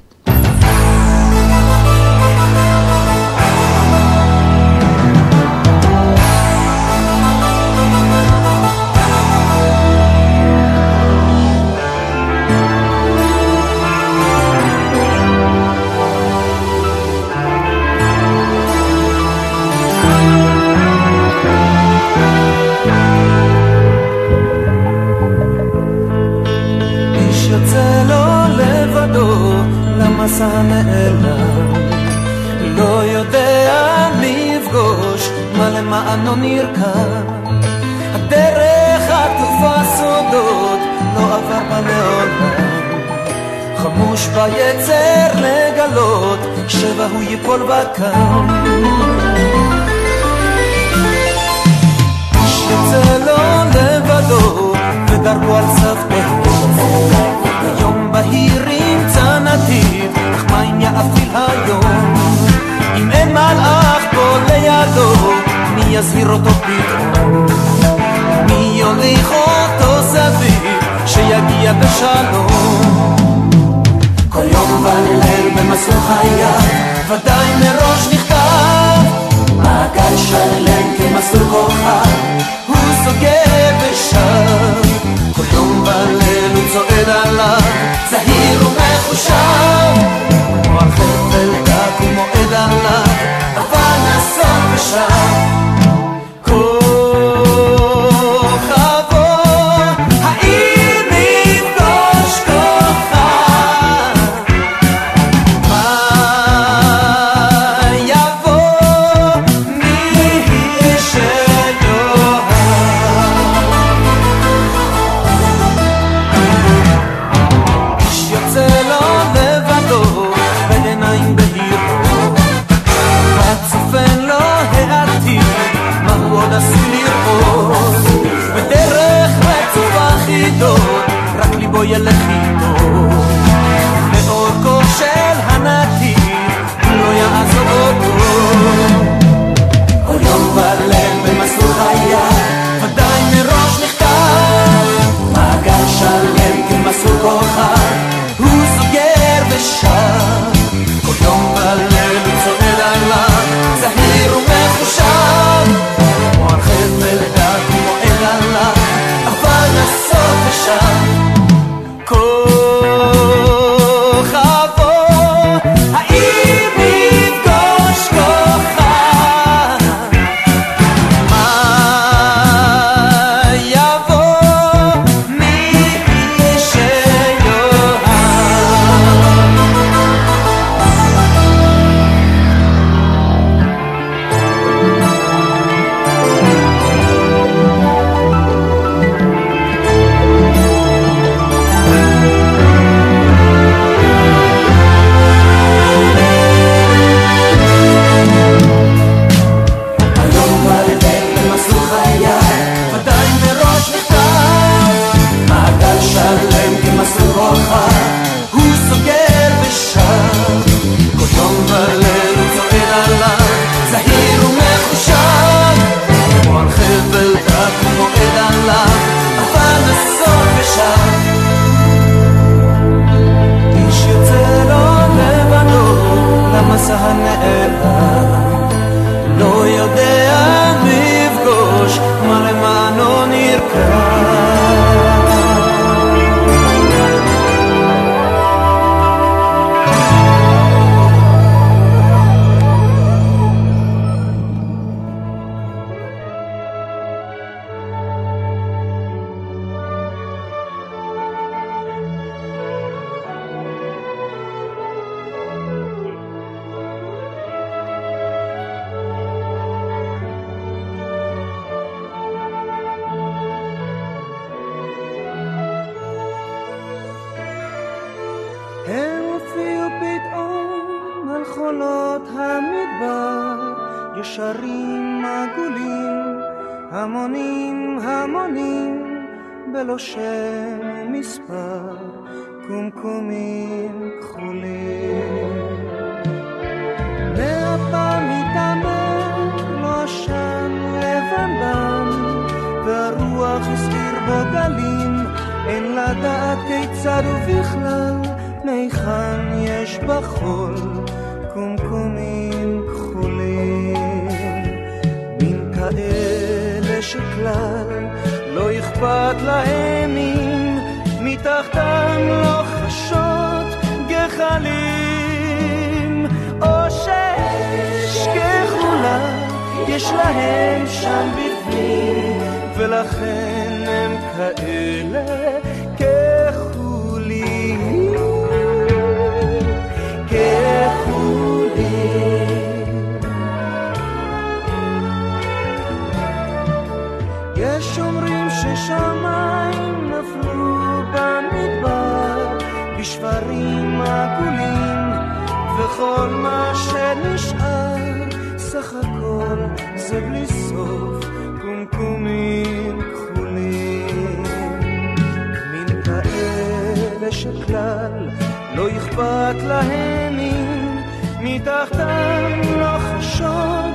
[357.68, 358.30] כלל.
[358.76, 360.98] לא אכפת להם אם
[361.40, 363.86] מתחתם לא לוחשות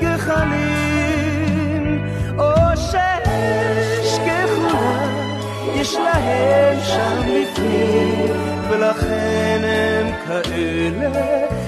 [0.00, 1.04] גחלים
[2.38, 5.06] או שישכחו לה
[5.74, 8.30] יש להם שם לפנים
[8.70, 11.59] ולכן הם כאלה.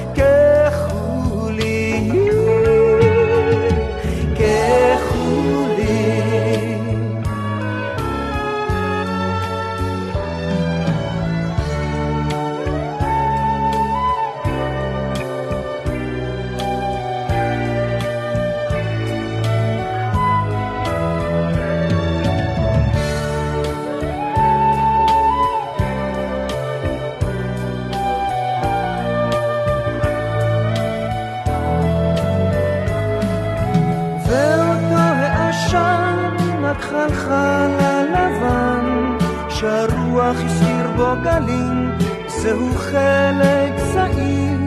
[41.02, 41.90] בו גלים,
[42.26, 44.60] זהו חלק זעיר,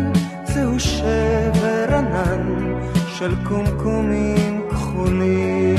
[0.44, 2.74] זהו שבר ענן
[3.18, 5.76] של קומקומים כחולים.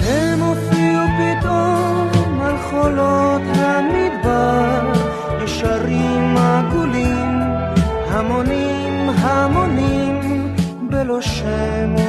[0.00, 4.92] הם הופיעו פתאום על חולות המדבר,
[5.44, 7.40] ישרים עגולים,
[8.08, 10.20] המונים המונים,
[10.90, 11.99] בלא שם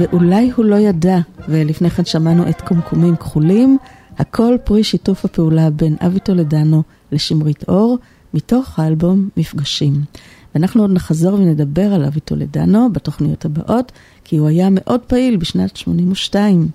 [0.00, 1.18] ואולי הוא לא ידע,
[1.48, 3.78] ולפני כן שמענו את קומקומים כחולים,
[4.18, 6.82] הכל פרי שיתוף הפעולה בין אבי טולדנו
[7.12, 7.98] לשמרית אור,
[8.34, 9.92] מתוך האלבום מפגשים.
[10.54, 13.92] ואנחנו עוד נחזור ונדבר על אבי טולדנו בתוכניות הבאות,
[14.24, 16.68] כי הוא היה מאוד פעיל בשנת 82.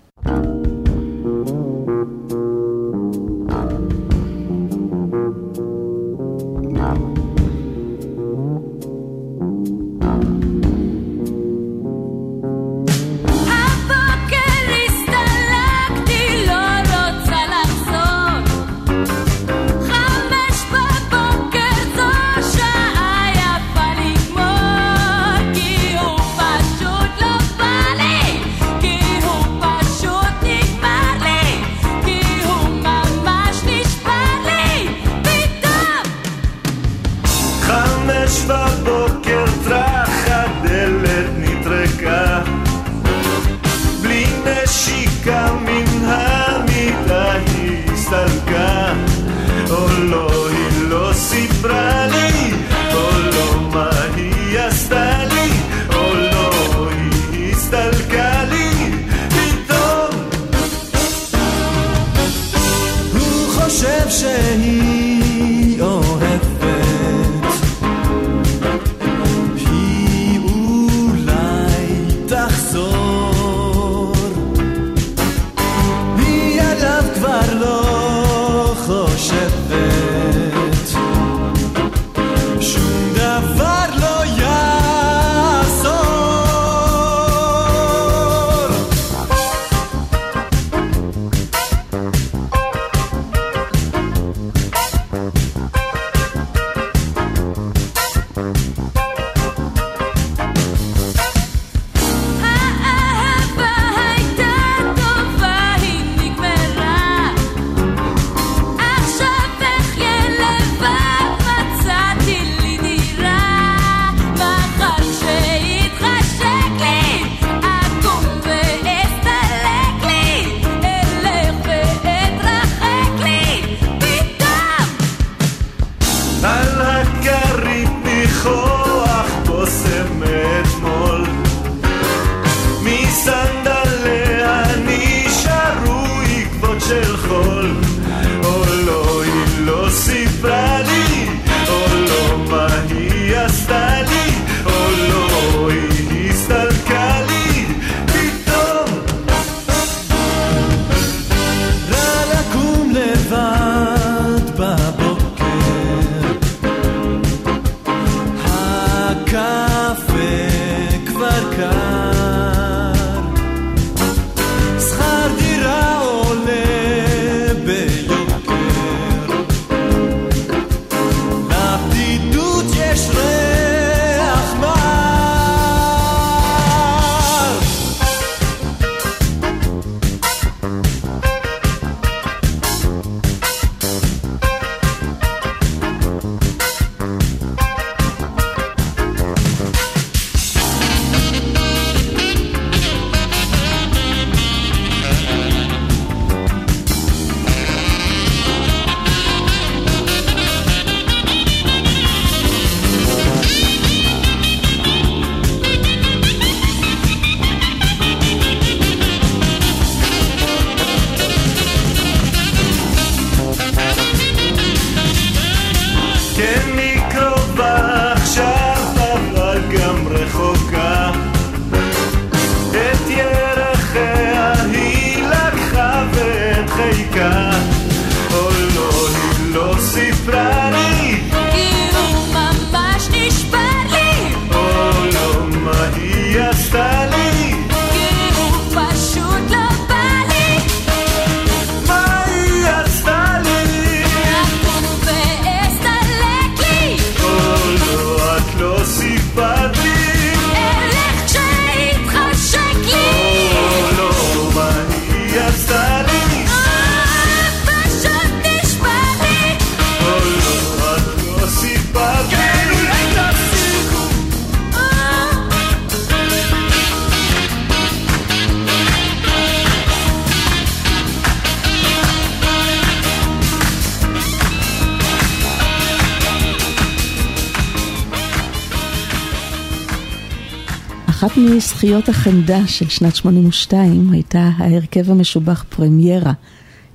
[281.85, 286.33] מזכיות החמדה של שנת 82 הייתה ההרכב המשובח פרמיירה.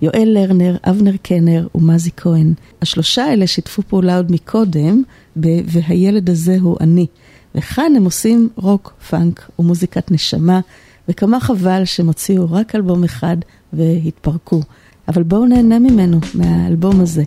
[0.03, 2.53] יואל לרנר, אבנר קנר ומזי כהן.
[2.83, 5.03] השלושה האלה שיתפו פעולה עוד מקודם,
[5.41, 7.07] ב- והילד הזה הוא אני.
[7.55, 10.61] וכאן הם עושים רוק, פאנק ומוזיקת נשמה,
[11.09, 13.37] וכמה חבל שהם הוציאו רק אלבום אחד
[13.73, 14.61] והתפרקו.
[15.09, 17.23] אבל בואו נהנה ממנו, מהאלבום הזה.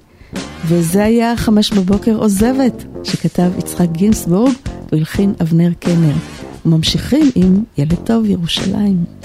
[0.66, 4.54] וזה היה חמש בבוקר עוזבת, שכתב יצחק גינסבורג
[4.92, 6.14] והלחין אבנר קנר.
[6.66, 9.23] וממשיכים עם ילד טוב ירושלים.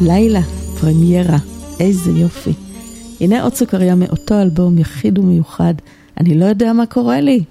[0.00, 0.40] לילה,
[0.80, 1.36] פרמיירה,
[1.80, 2.52] איזה יופי.
[3.20, 5.74] הנה עוד סוכריה מאותו אלבום יחיד ומיוחד,
[6.20, 7.44] אני לא יודע מה קורה לי,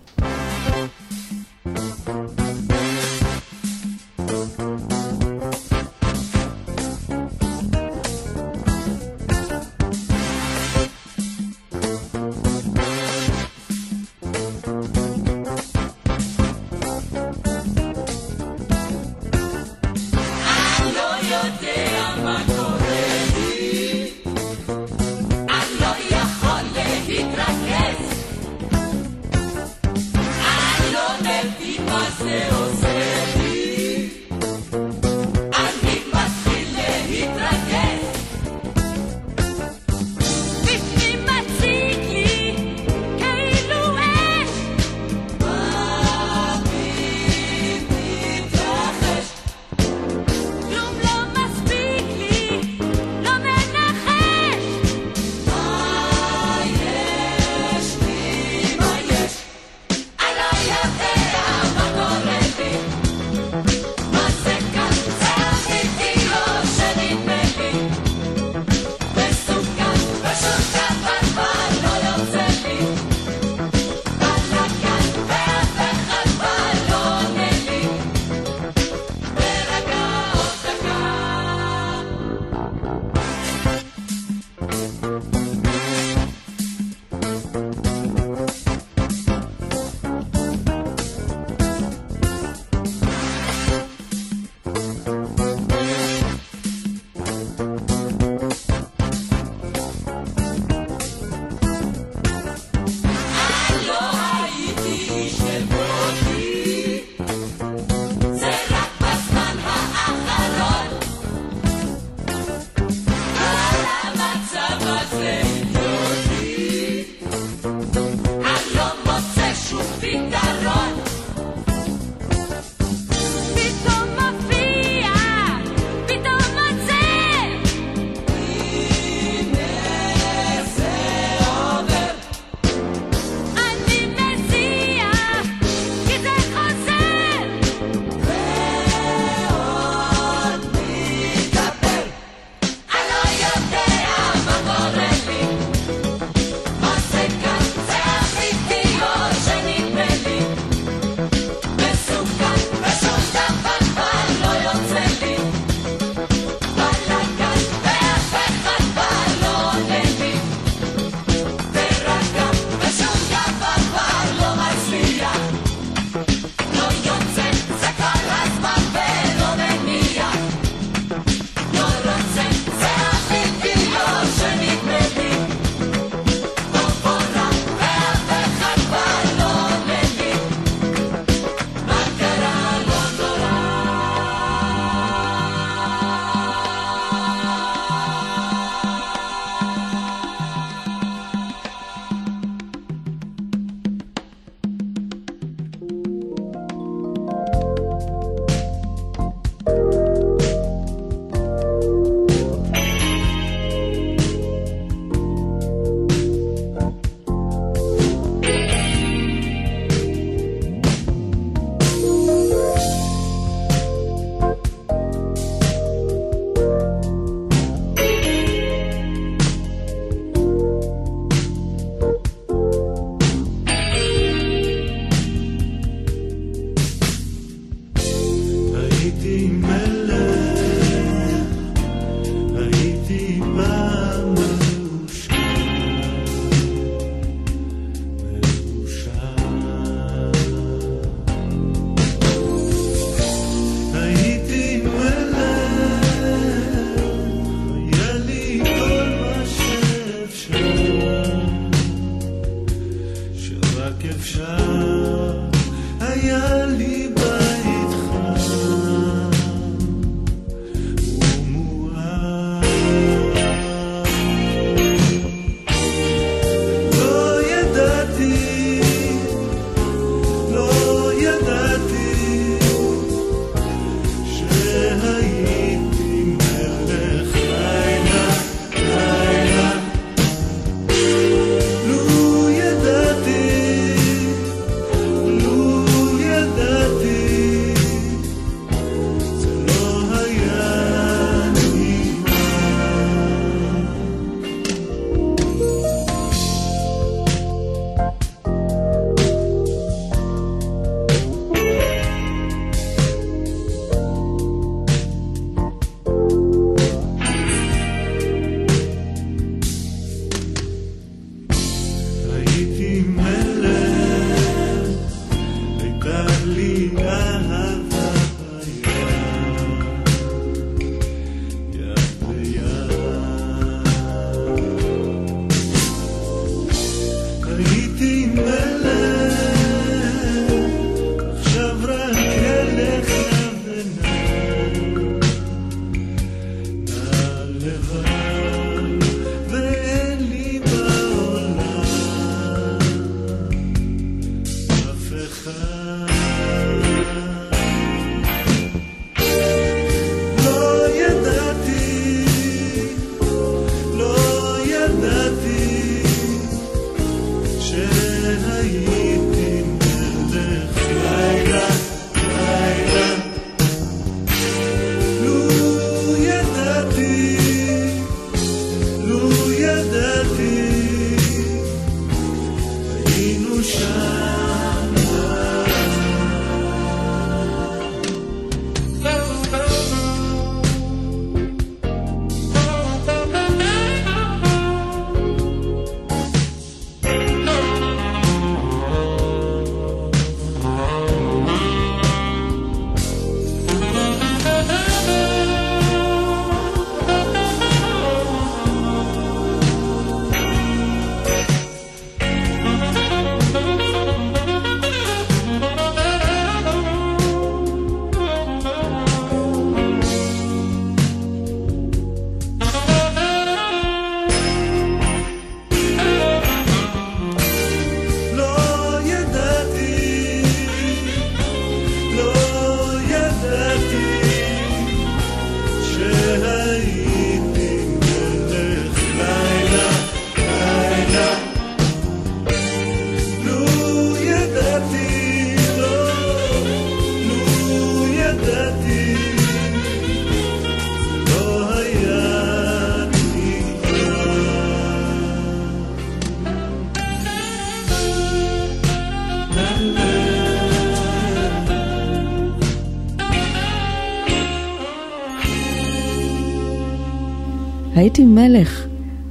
[458.17, 458.85] הייתי מלך,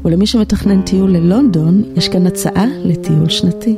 [0.05, 3.77] ולמי שמתכנן טיול ללונדון, יש כאן הצעה לטיול שנתי.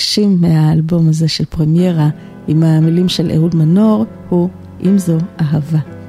[0.00, 2.08] מבקשים מהאלבום הזה של פרמיירה
[2.48, 4.48] עם המילים של אהוד מנור הוא
[4.86, 5.99] "אם זו אהבה".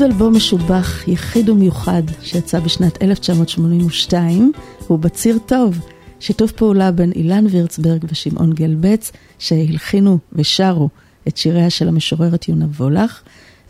[0.00, 4.52] עוד אלבום משובח, יחיד ומיוחד, שיצא בשנת 1982,
[4.86, 5.78] הוא בציר טוב.
[6.20, 10.88] שיתוף פעולה בין אילן וירצברג ושמעון גלבץ, שהלחינו ושרו
[11.28, 13.20] את שיריה של המשוררת יונה וולך.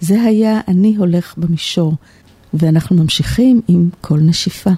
[0.01, 1.94] זה היה "אני הולך במישור",
[2.55, 4.70] ואנחנו ממשיכים עם כל נשיפה".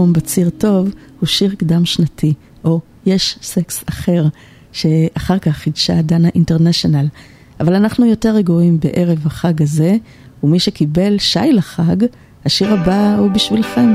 [0.00, 0.88] מהאלבום בציר טוב
[1.20, 4.24] הוא שיר קדם שנתי, או יש סקס אחר,
[4.72, 7.06] שאחר כך חידשה דנה אינטרנשיונל.
[7.60, 9.96] אבל אנחנו יותר רגועים בערב החג הזה,
[10.42, 11.96] ומי שקיבל שי לחג,
[12.44, 13.92] השיר הבא הוא בשבילכם.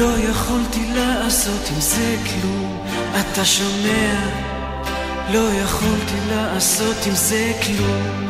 [0.00, 2.78] לא יכולתי לעשות עם זה כלום,
[3.20, 4.57] אתה שומע?
[5.32, 8.28] לא יכולתי לעשות עם זה כלום.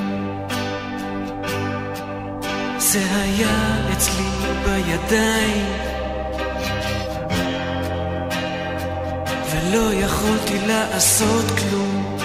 [2.78, 4.24] זה היה אצלי
[4.64, 5.66] בידיים,
[9.50, 12.18] ולא יכולתי לעשות כלום.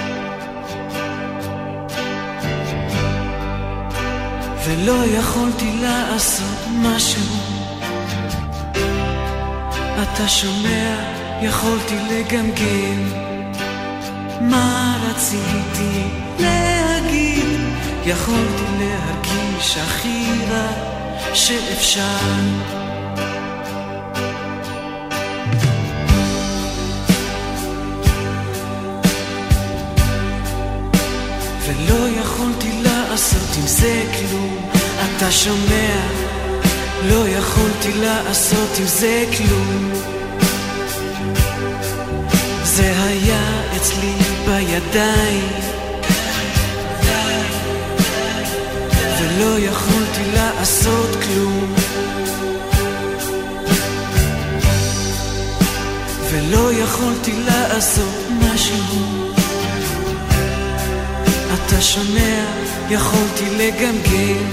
[4.66, 7.54] ולא יכולתי לעשות משהו
[10.04, 10.96] אתה שומע,
[11.42, 13.33] יכולתי לגמגם
[14.50, 16.04] מה רציתי
[16.40, 17.46] להגיד,
[18.06, 20.68] יכולתי להרגיש הכי רע
[21.34, 22.04] שאפשר.
[31.66, 34.70] ולא יכולתי לעשות עם זה כלום,
[35.18, 36.24] אתה שומע?
[37.10, 39.92] לא יכולתי לעשות עם זה כלום.
[42.64, 45.50] זה היה אצלי בידיים,
[49.20, 51.74] ולא יכולתי לעשות כלום.
[56.32, 59.34] ולא יכולתי לעשות משהו.
[61.54, 62.46] אתה שומע,
[62.90, 64.52] יכולתי לגמגם.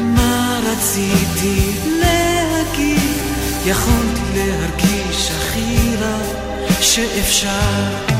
[0.00, 3.20] מה רציתי להגיד,
[3.66, 6.18] יכולתי להרגיש הכי רע
[6.80, 8.19] שאפשר.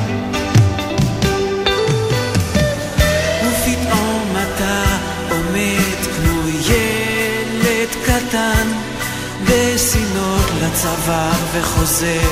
[9.51, 12.31] בסינור לצוואר וחוזר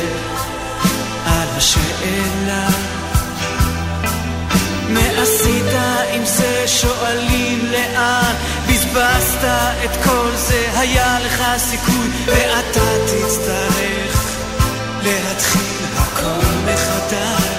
[1.27, 2.69] על השאלה.
[4.89, 5.73] מה עשית
[6.13, 6.65] עם זה?
[6.67, 8.35] שואלים לאן
[8.69, 9.45] בזבזת
[9.85, 14.37] את כל זה, היה לך סיכוי ואתה תצטרך
[15.03, 17.58] להתחיל הכל מחדש.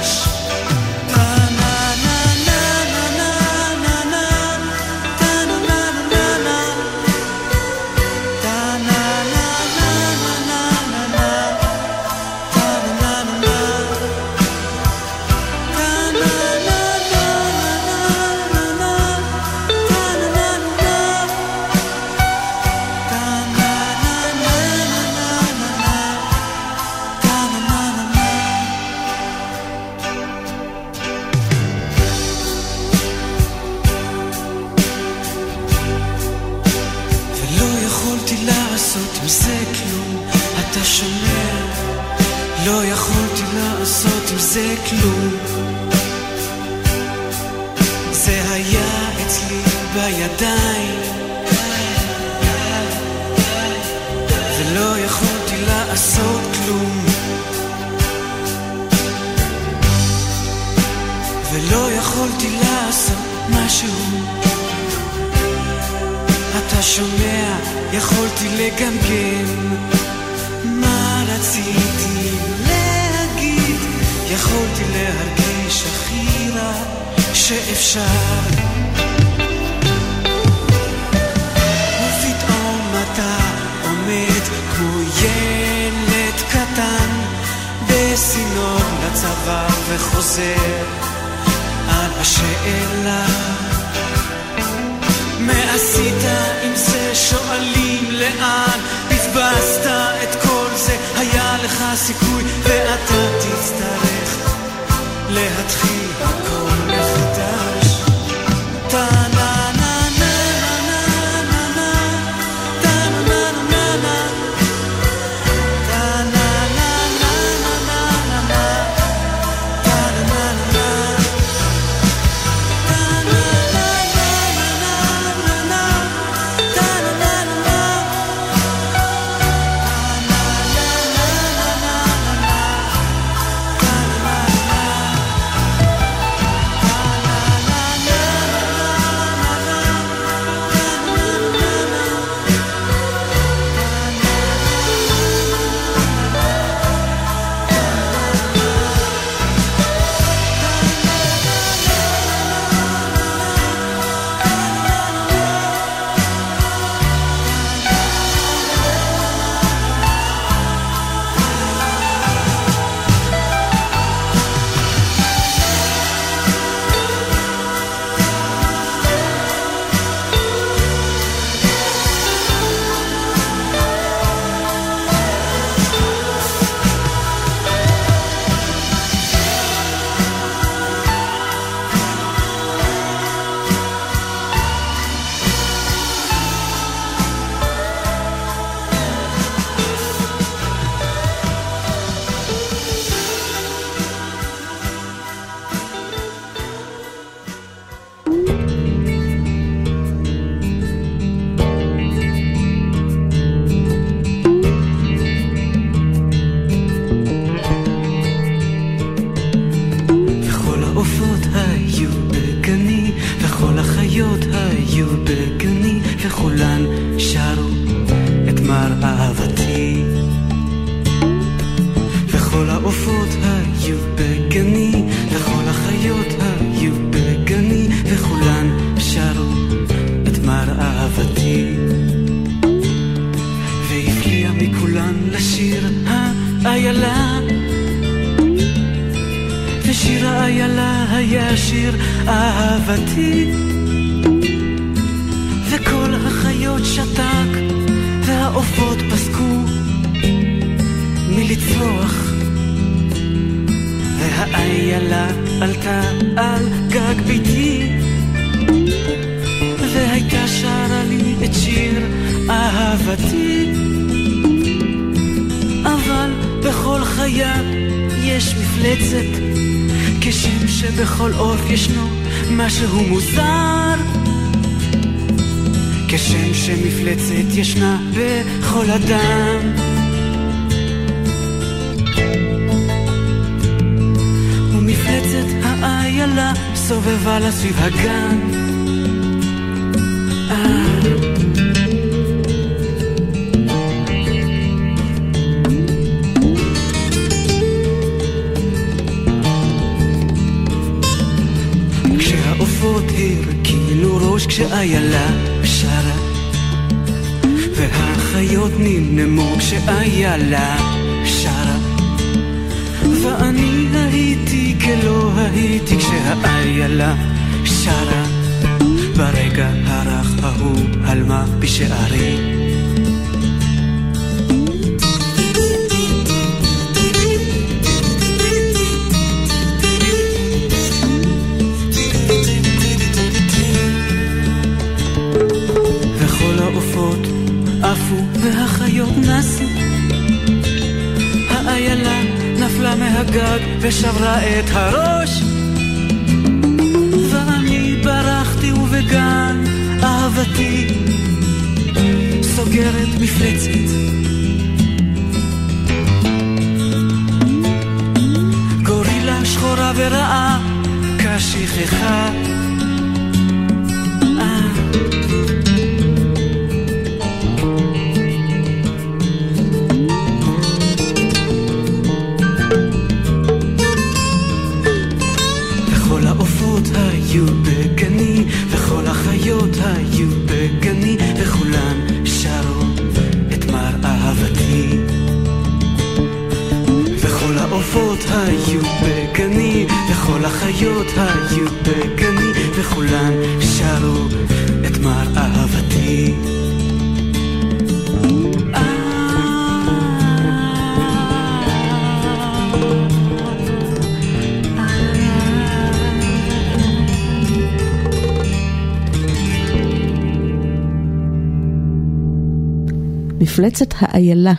[413.99, 414.53] האיילה,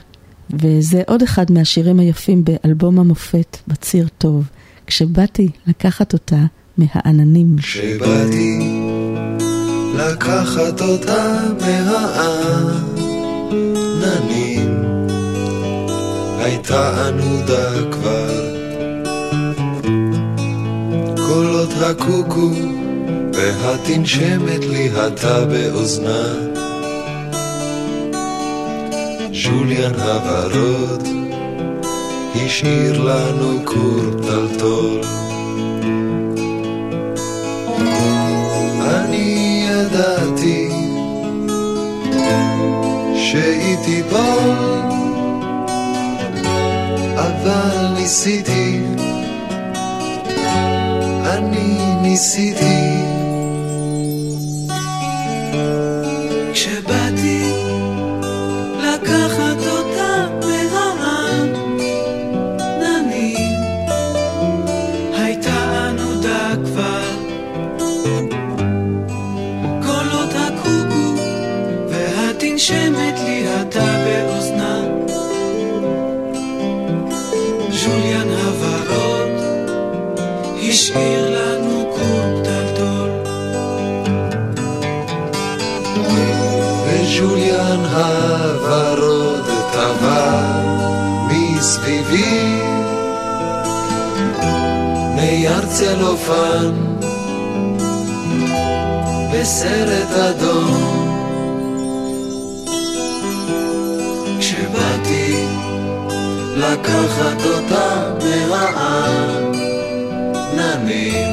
[0.50, 4.44] וזה עוד אחד מהשירים היפים באלבום המופת, בציר טוב,
[4.86, 6.44] כשבאתי לקחת אותה
[6.78, 7.56] מהעננים.
[7.58, 8.58] כשבאתי
[9.96, 13.00] לקחת אותה מהעננים,
[16.38, 18.60] הייתה ענודה כבר.
[21.26, 22.50] קולות הקוקו
[23.34, 26.49] והתנשמת לי הטה באוזנה.
[29.50, 31.08] ג'וליאן הוורוד
[32.34, 35.00] השאיר לנו כור טלטול.
[38.80, 40.70] אני ידעתי
[43.16, 44.56] שהיא תיבול,
[47.16, 48.80] אבל ניסיתי,
[51.24, 52.79] אני ניסיתי
[87.92, 90.42] הוורוד טבע
[91.28, 92.60] מסביבי.
[95.16, 96.72] נייר צלופן
[99.32, 101.10] בסרט אדום.
[104.38, 105.44] כשבאתי
[106.56, 108.14] לקחת אותה
[110.60, 111.32] מהעננים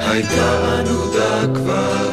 [0.00, 2.08] הייתה ענודה כבר.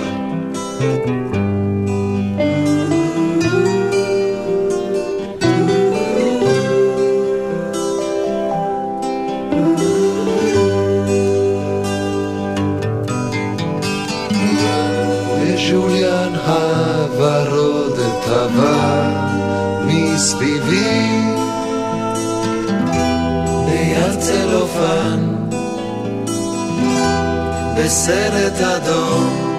[27.80, 29.56] בסרט אדום.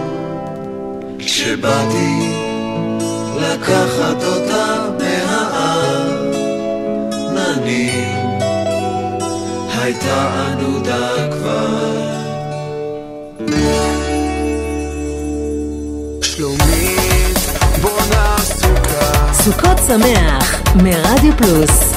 [1.18, 2.32] כשבאתי
[3.40, 6.34] לקחת אותה מהאב,
[7.34, 8.38] ננים,
[9.78, 12.10] הייתה ענודה כבר.
[19.32, 21.92] סוכות שמח, מרדיו פלוס.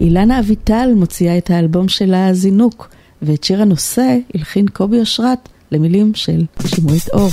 [0.00, 2.88] אילנה אביטל מוציאה את האלבום שלה, זינוק.
[3.22, 7.30] ואת שיר הנושא הלחין קובי אשרת למילים של שמרית אור.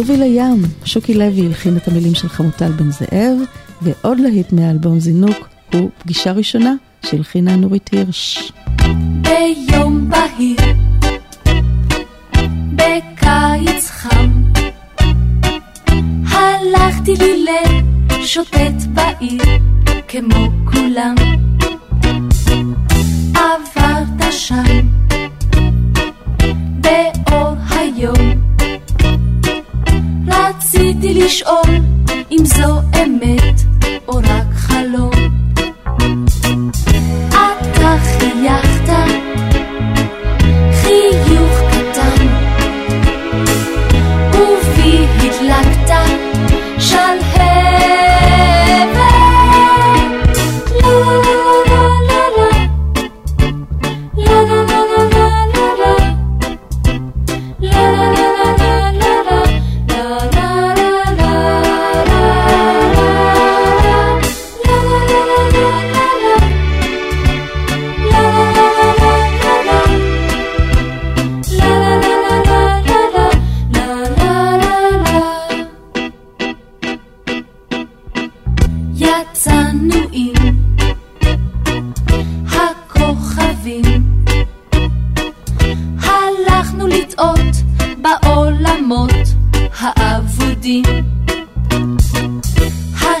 [0.00, 3.38] שובי לים, שוקי לוי הלחין את המילים של חמוטל בן זאב,
[3.82, 6.74] ועוד להיט מאלבום זינוק הוא פגישה ראשונה
[7.06, 8.52] שהלחינה נורית הירש.
[9.22, 10.79] ביום בהיר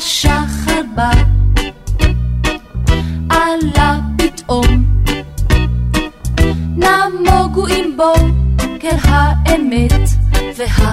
[0.00, 1.10] השחר בא,
[3.30, 4.84] עלה פתאום,
[6.76, 10.08] נמוגו עם בוקר האמת
[10.56, 10.89] וה...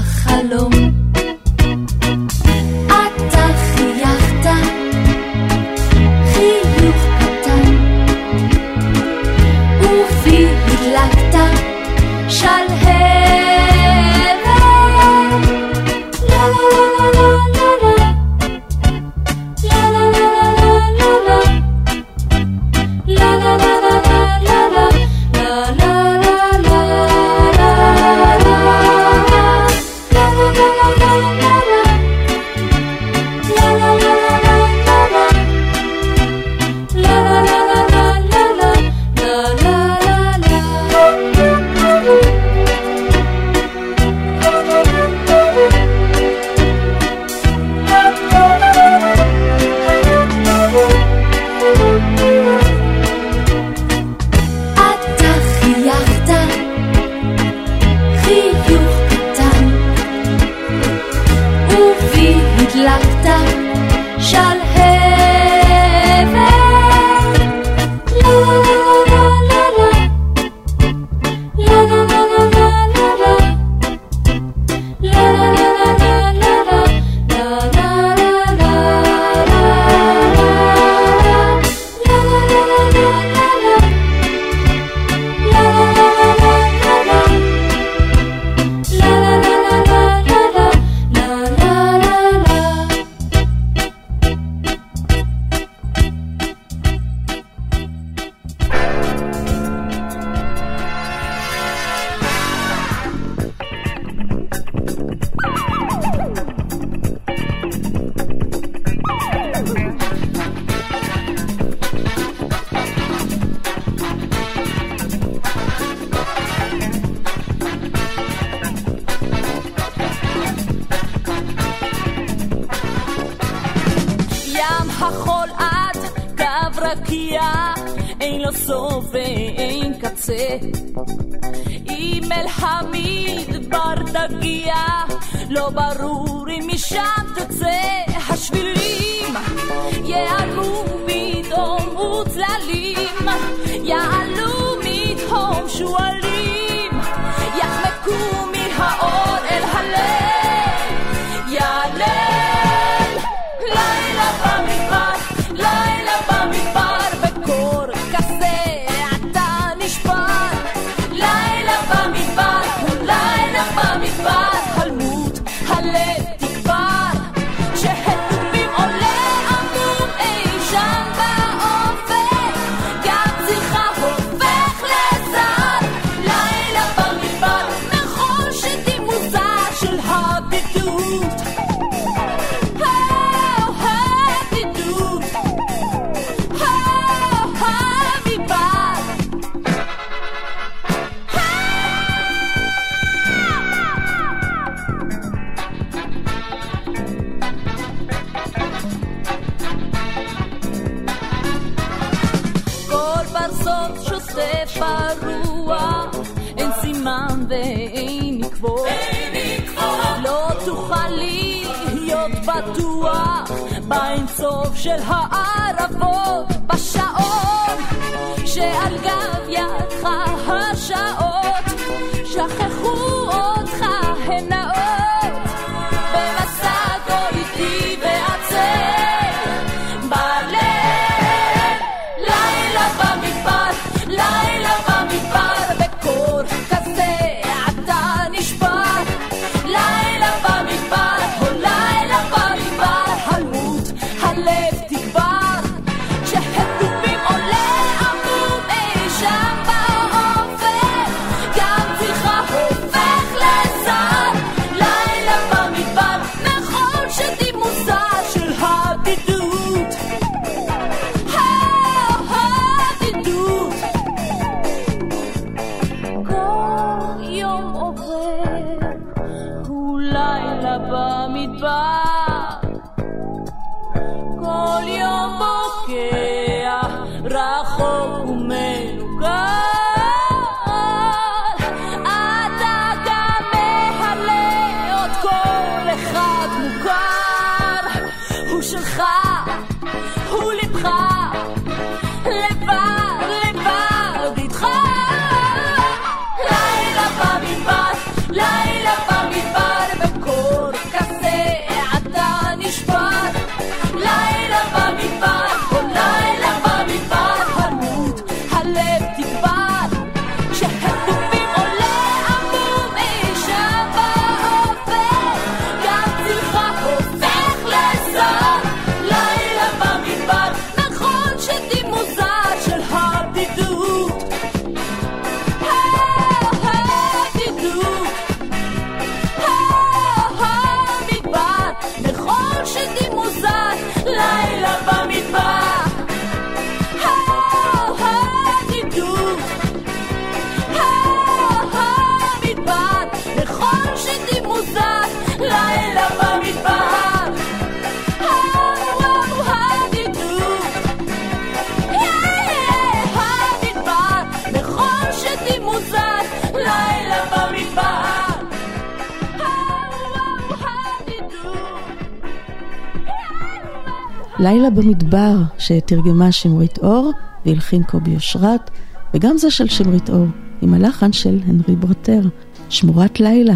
[364.40, 367.12] לילה במדבר, שתרגמה שמרית אור
[367.46, 368.70] והלחין קובי אושרת,
[369.14, 370.26] וגם זה של שמרית אור,
[370.62, 372.22] עם הלחן של הנרי ברוטר,
[372.70, 373.54] שמורת לילה.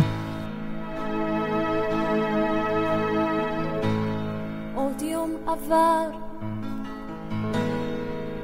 [5.51, 6.09] עבר,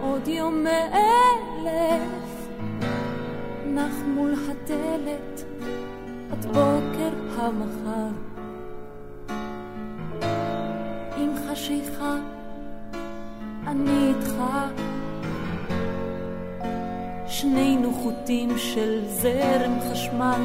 [0.02, 2.48] עוד יום מאלף,
[3.66, 5.44] נח מול הדלת
[6.32, 8.27] עד בוקר המחר.
[11.58, 12.16] חשיכה,
[13.68, 14.36] אני איתך.
[17.28, 20.42] שנינו חוטים של זרם חשמל,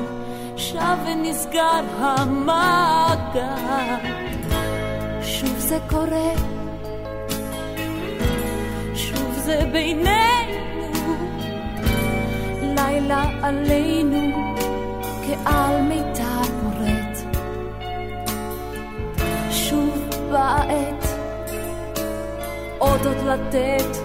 [0.56, 3.42] שב ונסגר המעגל.
[5.22, 6.32] שוב זה קורה,
[8.94, 11.16] שוב זה בינינו,
[12.62, 14.54] לילה עלינו,
[15.26, 16.31] כעל מיתר
[20.32, 21.06] באה עת,
[22.78, 23.96] עוד עוד לתת,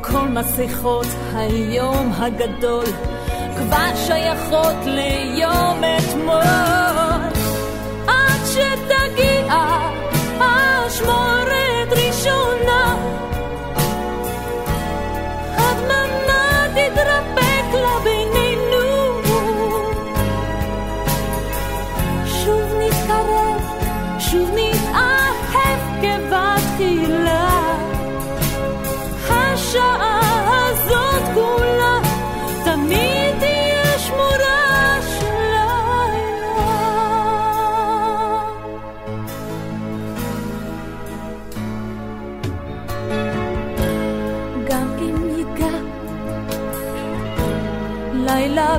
[0.00, 2.84] כל מסכות היום הגדול,
[3.56, 7.35] כבר שייכות ליום אתמול.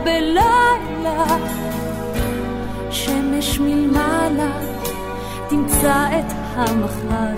[0.07, 1.25] בלילה,
[2.91, 4.51] שמש מלמעלה
[5.49, 7.35] תמצא את המחר.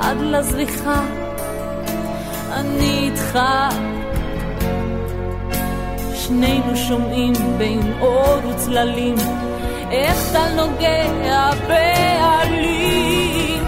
[0.00, 1.02] עד לזריחה,
[2.52, 3.38] אני איתך.
[6.14, 9.16] שנינו שומעים בין אור וצללים,
[9.90, 13.64] איך טל נוגע בעלים.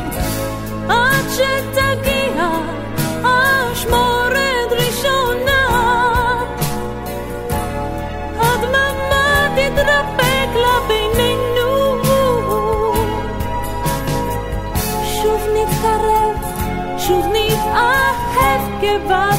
[0.89, 2.49] עד שתגיע
[3.23, 4.22] אשמורת
[18.99, 19.32] Bye.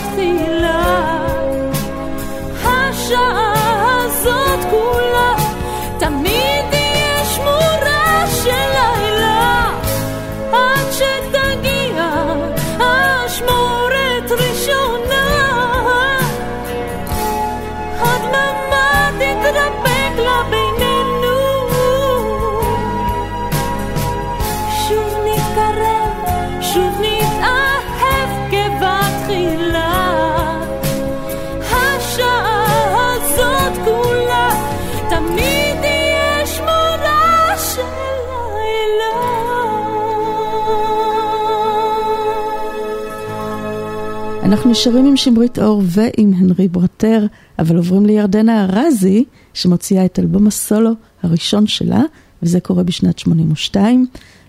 [44.54, 47.26] אנחנו נשארים עם שמרית אור ועם הנרי ברטר,
[47.60, 49.24] אבל עוברים לירדנה ארזי,
[49.54, 50.92] שמוציאה את אלבום הסולו
[51.24, 52.02] הראשון שלה,
[52.44, 54.06] וזה קורה בשנת 82,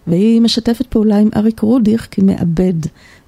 [0.06, 2.74] והיא משתפת פעולה עם אריק רודיך כמעבד,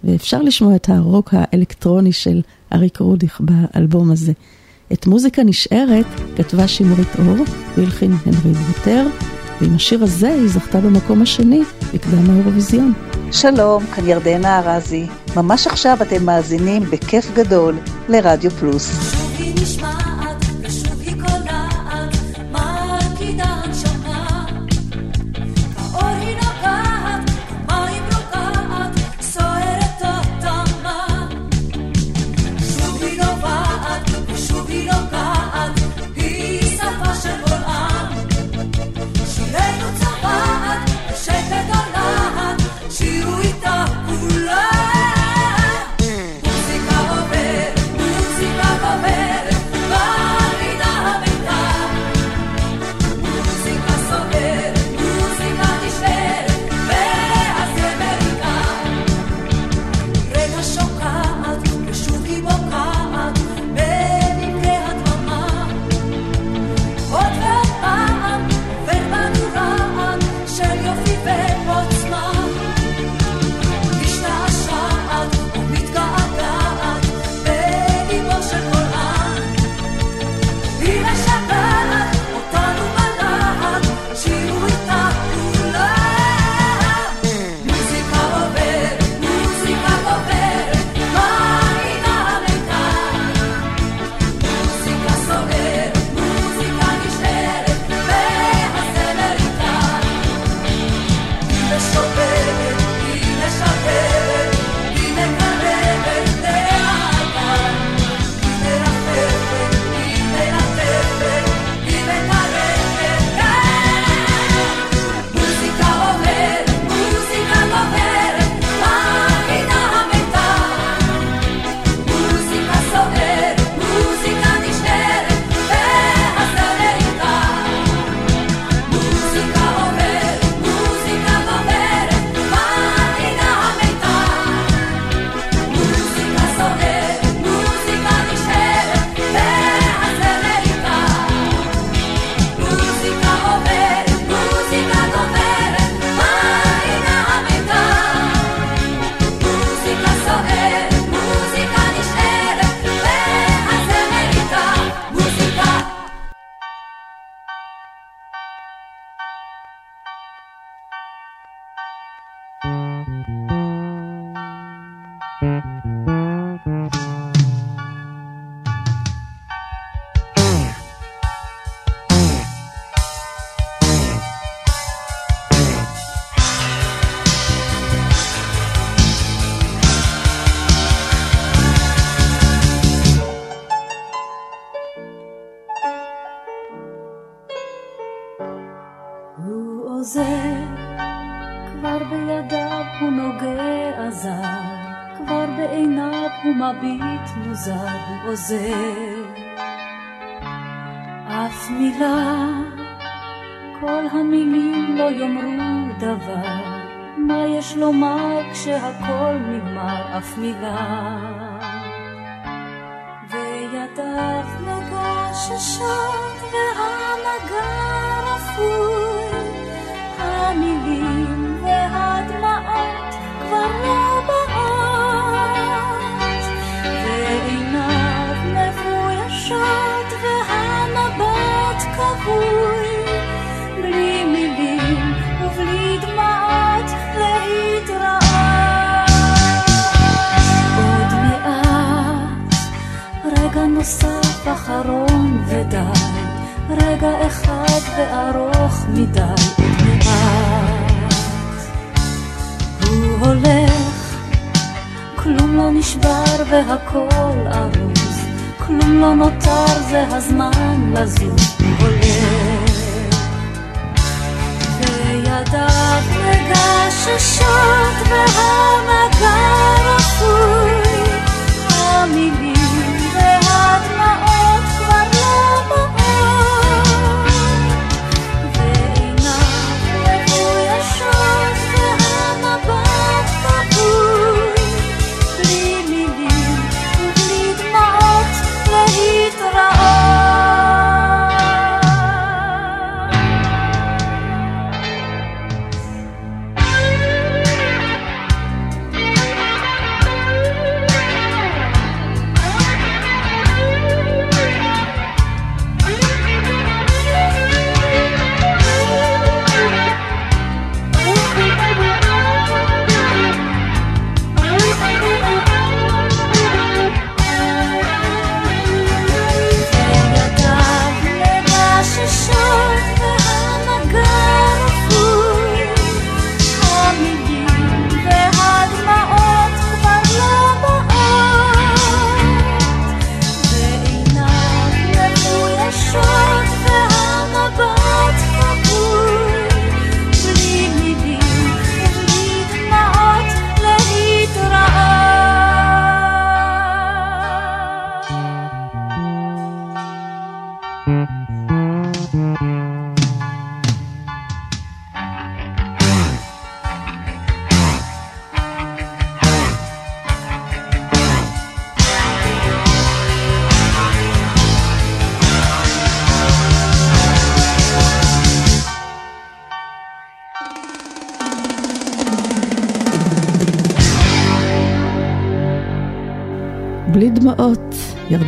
[0.05, 2.41] ואפשר לשמוע את הרוק האלקטרוני של
[2.73, 4.33] אריק רודיך באלבום הזה.
[4.93, 6.07] את מוזיקה נשארת
[6.37, 7.45] כתבה שמרית אור
[7.77, 9.07] והלחין הנרי ברטר,
[9.61, 11.63] ועם השיר הזה היא זכתה במקום השני
[11.95, 12.93] בקדם האירוויזיון.
[13.33, 15.07] שלום, כאן ירדנה ארזי.
[15.37, 17.79] ממש עכשיו אתם מאזינים בכיף גדול
[18.09, 19.15] לרדיו פלוס.
[19.63, 20.06] נשמע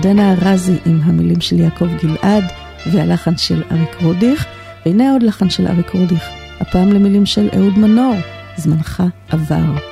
[0.09, 2.45] ירדנה ארזי עם המילים של יעקב גלעד
[2.93, 4.47] והלחן של אריק רודיך.
[4.87, 6.25] והנה עוד לחן של אריק רודיך,
[6.61, 8.15] הפעם למילים של אהוד מנור,
[8.57, 9.88] זמנך עבר.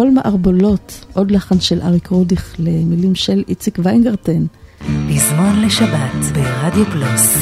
[0.00, 4.44] מחול מערבולות, עוד לחן של אריק רודיך למילים של איציק ויינגרטן.
[4.78, 7.36] פזמון לשבת ברדיו פלוס.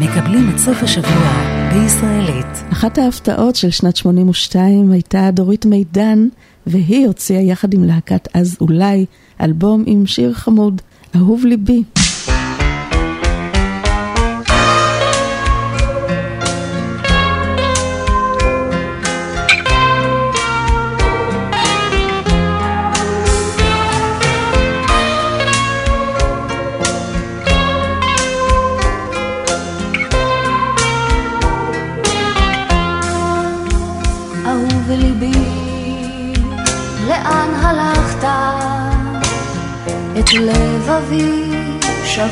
[0.00, 1.32] מקבלים את סוף השבוע
[1.72, 2.72] בישראלית.
[2.72, 6.28] אחת ההפתעות של שנת 82 הייתה דורית מידן,
[6.66, 9.06] והיא הוציאה יחד עם להקת אז אולי
[9.40, 10.82] אלבום עם שיר חמוד,
[11.16, 11.82] אהוב ליבי.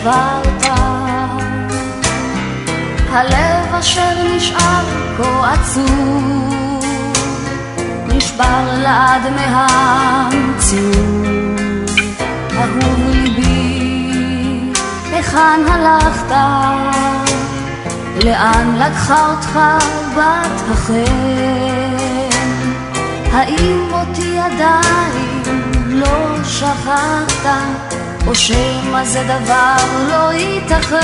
[0.02, 0.64] שברת.
[3.10, 4.84] הלב אשר נשאר
[5.18, 6.84] כה עצוב,
[8.06, 10.88] נשבר לעד מהמציאות.
[12.58, 14.72] אהוב ליבי,
[15.12, 16.34] היכן הלכת?
[18.24, 19.58] לאן לקחה אותך
[20.16, 21.98] בת החן?
[23.32, 25.42] האם אותי עדיין
[25.86, 27.46] לא שכחת,
[28.28, 29.76] או שמא זה דבר
[30.08, 30.98] לא ייתכן?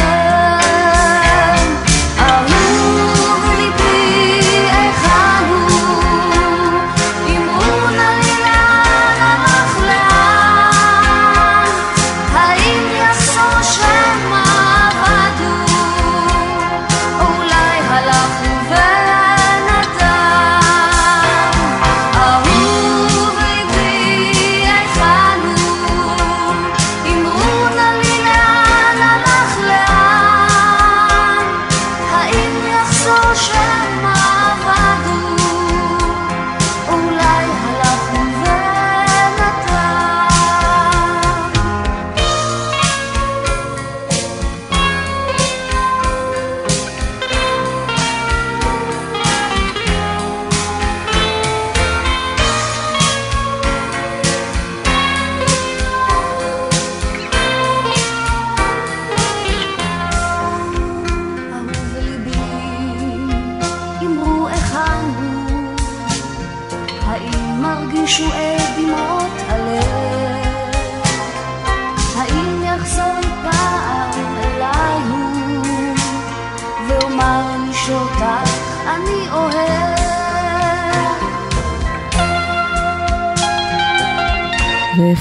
[2.18, 2.93] אהוב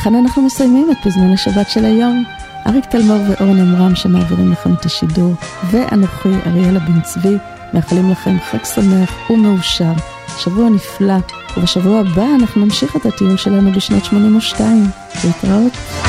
[0.04, 2.24] וכאן אנחנו מסיימים את פזמון השבת של היום.
[2.68, 5.34] אריק תלמור ואורן עמרם שמעבירים לכם את השידור,
[5.72, 7.38] ואנוכי, אריאלה בן צבי,
[7.74, 9.94] מאחלים לכם חג שמח ומאושר,
[10.38, 11.18] שבוע נפלא,
[11.58, 14.84] ובשבוע הבא אנחנו נמשיך את הטיול שלנו בשנת 82.
[15.26, 16.03] להתראות.